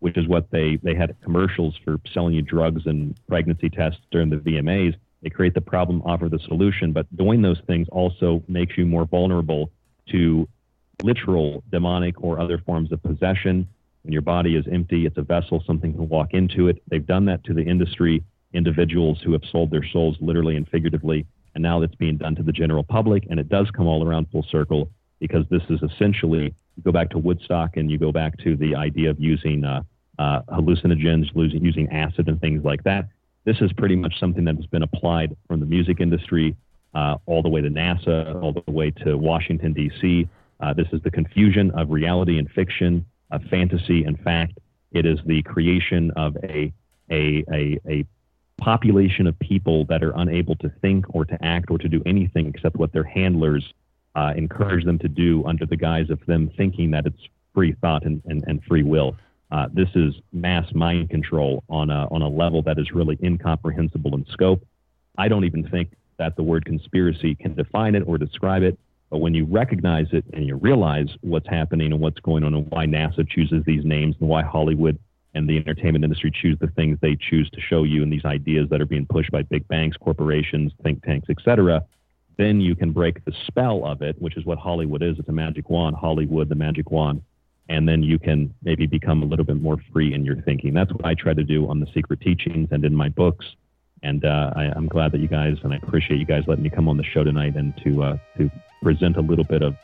[0.00, 4.30] which is what they they had commercials for selling you drugs and pregnancy tests during
[4.30, 4.94] the VMAs.
[5.22, 9.04] They create the problem, offer the solution, but doing those things also makes you more
[9.04, 9.70] vulnerable
[10.10, 10.48] to
[11.02, 13.68] literal demonic or other forms of possession.
[14.02, 16.82] When your body is empty, it's a vessel, something can walk into it.
[16.88, 21.24] They've done that to the industry, individuals who have sold their souls literally and figuratively
[21.54, 23.26] and now that's being done to the general public.
[23.30, 24.88] And it does come all around full circle
[25.20, 28.74] because this is essentially you go back to Woodstock and you go back to the
[28.74, 29.82] idea of using uh,
[30.18, 33.08] uh, hallucinogens, using, using acid and things like that.
[33.44, 36.56] This is pretty much something that has been applied from the music industry
[36.94, 40.28] uh, all the way to NASA, all the way to Washington, D.C.
[40.60, 44.58] Uh, this is the confusion of reality and fiction, of fantasy and fact.
[44.92, 46.72] It is the creation of a,
[47.10, 48.04] a, a, a
[48.58, 52.46] population of people that are unable to think or to act or to do anything
[52.46, 53.72] except what their handlers
[54.14, 58.04] uh, encourage them to do under the guise of them thinking that it's free thought
[58.04, 59.16] and, and, and free will.
[59.50, 64.14] Uh, this is mass mind control on a, on a level that is really incomprehensible
[64.14, 64.64] in scope.
[65.18, 68.78] I don't even think that the word conspiracy can define it or describe it.
[69.10, 72.70] But when you recognize it and you realize what's happening and what's going on and
[72.70, 74.98] why NASA chooses these names and why Hollywood
[75.34, 78.68] and the entertainment industry choose the things they choose to show you and these ideas
[78.70, 81.84] that are being pushed by big banks, corporations, think tanks, etc.,
[82.38, 85.18] then you can break the spell of it, which is what Hollywood is.
[85.18, 87.22] It's a magic wand, Hollywood, the magic wand.
[87.68, 90.74] And then you can maybe become a little bit more free in your thinking.
[90.74, 93.46] That's what I try to do on the secret teachings and in my books.
[94.02, 96.70] And uh, I, am glad that you guys, and I appreciate you guys letting me
[96.70, 98.50] come on the show tonight and to uh, to
[98.82, 99.76] present a little bit of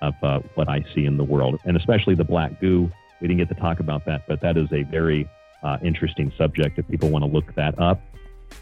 [0.00, 3.38] of uh, what I see in the world, and especially the black goo we didn't
[3.38, 5.28] get to talk about that, but that is a very
[5.62, 6.78] uh, interesting subject.
[6.78, 8.00] If people want to look that up,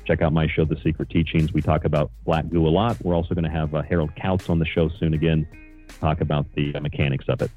[0.05, 1.53] check out my show, The Secret Teachings.
[1.53, 2.97] We talk about black goo a lot.
[3.03, 5.47] We're also going to have uh, Harald Kautz on the show soon again,
[6.01, 7.51] talk about the uh, mechanics of it.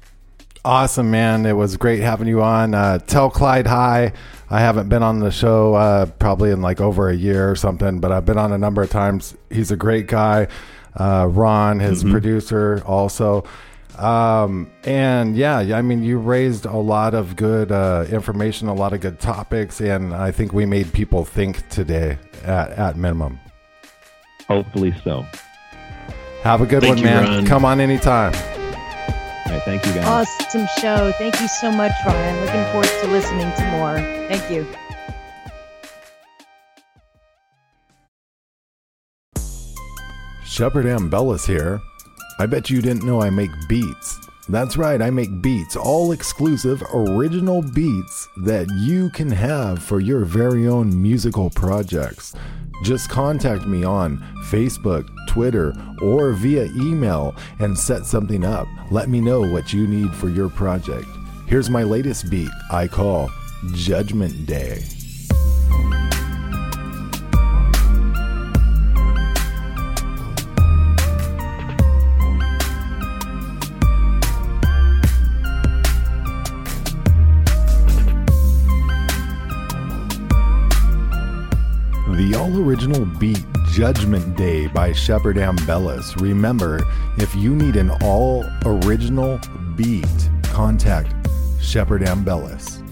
[0.64, 1.46] Awesome, man.
[1.46, 2.74] It was great having you on.
[2.74, 4.12] Uh, tell Clyde hi.
[4.50, 8.00] I haven't been on the show uh, probably in like over a year or something,
[8.00, 9.36] but I've been on a number of times.
[9.48, 10.48] He's a great guy.
[10.96, 12.10] Uh, Ron, his mm-hmm.
[12.10, 13.44] producer, also.
[13.98, 18.92] Um, and yeah, I mean, you raised a lot of good uh, information, a lot
[18.92, 23.40] of good topics, and I think we made people think today at, at minimum.
[24.48, 25.24] Hopefully so.
[26.42, 27.24] Have a good thank one, you, man.
[27.24, 27.46] Ron.
[27.46, 28.34] Come on anytime.
[28.34, 30.06] All right, thank you, guys.
[30.06, 31.12] Awesome show.
[31.18, 32.44] Thank you so much, Ryan.
[32.44, 33.96] Looking forward to listening to more.
[34.28, 34.66] Thank you.
[40.44, 41.80] Shepard Ambellas here.
[42.38, 44.20] I bet you didn't know I make beats.
[44.48, 50.24] That's right, I make beats, all exclusive, original beats that you can have for your
[50.24, 52.34] very own musical projects.
[52.84, 54.18] Just contact me on
[54.50, 58.68] Facebook, Twitter, or via email and set something up.
[58.90, 61.06] Let me know what you need for your project.
[61.46, 63.30] Here's my latest beat I call
[63.72, 64.84] Judgment Day.
[82.16, 86.18] The all original beat Judgment Day by Shepard Ambellas.
[86.18, 86.80] Remember,
[87.18, 89.38] if you need an all original
[89.76, 91.14] beat, contact
[91.60, 92.82] Shepard Ambellas.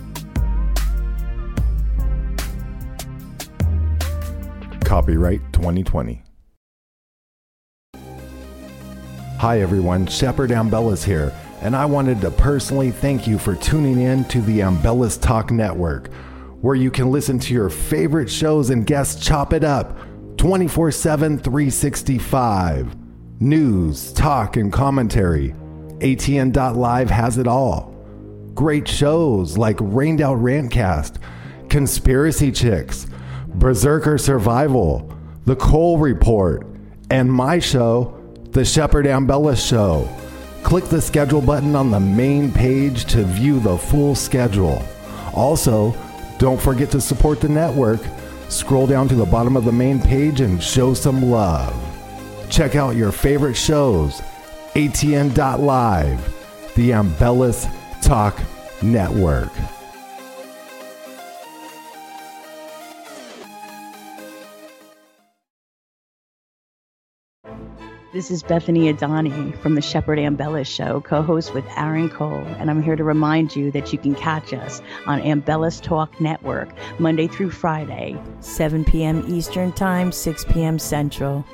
[4.85, 6.23] Copyright 2020.
[9.39, 14.27] Hi everyone, Shepard Ambellas here, and I wanted to personally thank you for tuning in
[14.27, 16.11] to the Ambellas Talk Network
[16.65, 19.99] where you can listen to your favorite shows and guests chop it up
[20.39, 22.97] 24 7, 365.
[23.39, 25.51] News, talk, and commentary.
[25.99, 27.95] ATN.live has it all.
[28.55, 31.19] Great shows like Rained Out Rantcast,
[31.69, 33.09] Conspiracy Chicks,
[33.49, 36.67] Berserker Survival, The Cole Report,
[37.11, 38.19] and my show,
[38.53, 40.09] The Shepard Ambella Show.
[40.63, 44.83] Click the schedule button on the main page to view the full schedule.
[45.35, 45.95] Also,
[46.39, 48.01] don't forget to support the network.
[48.49, 51.75] scroll down to the bottom of the main page and show some love.
[52.51, 54.21] Check out your favorite shows,
[54.75, 55.35] atn.live,
[56.75, 57.67] the Ambellas
[58.03, 58.39] Talk
[58.83, 59.51] Network.
[68.15, 72.71] This is Bethany Adani from the Shepard Ambellas Show, co host with Aaron Cole, and
[72.71, 76.69] I'm here to remind you that you can catch us on Ambellas Talk Network
[77.01, 79.25] Monday through Friday, 7 p.m.
[79.27, 80.79] Eastern Time, 6 p.m.
[80.79, 81.45] Central.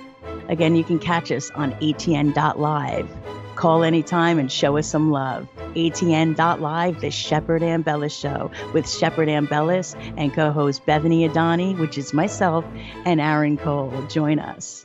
[0.51, 3.09] Again, you can catch us on ATN.live.
[3.55, 5.49] Call anytime and show us some love.
[5.77, 12.13] ATN.live, the Shepard Ambellas Show with Shepard Ambellas and co host Bethany Adani, which is
[12.13, 12.67] myself,
[13.07, 14.05] and Aaron Cole.
[14.09, 14.85] Join us.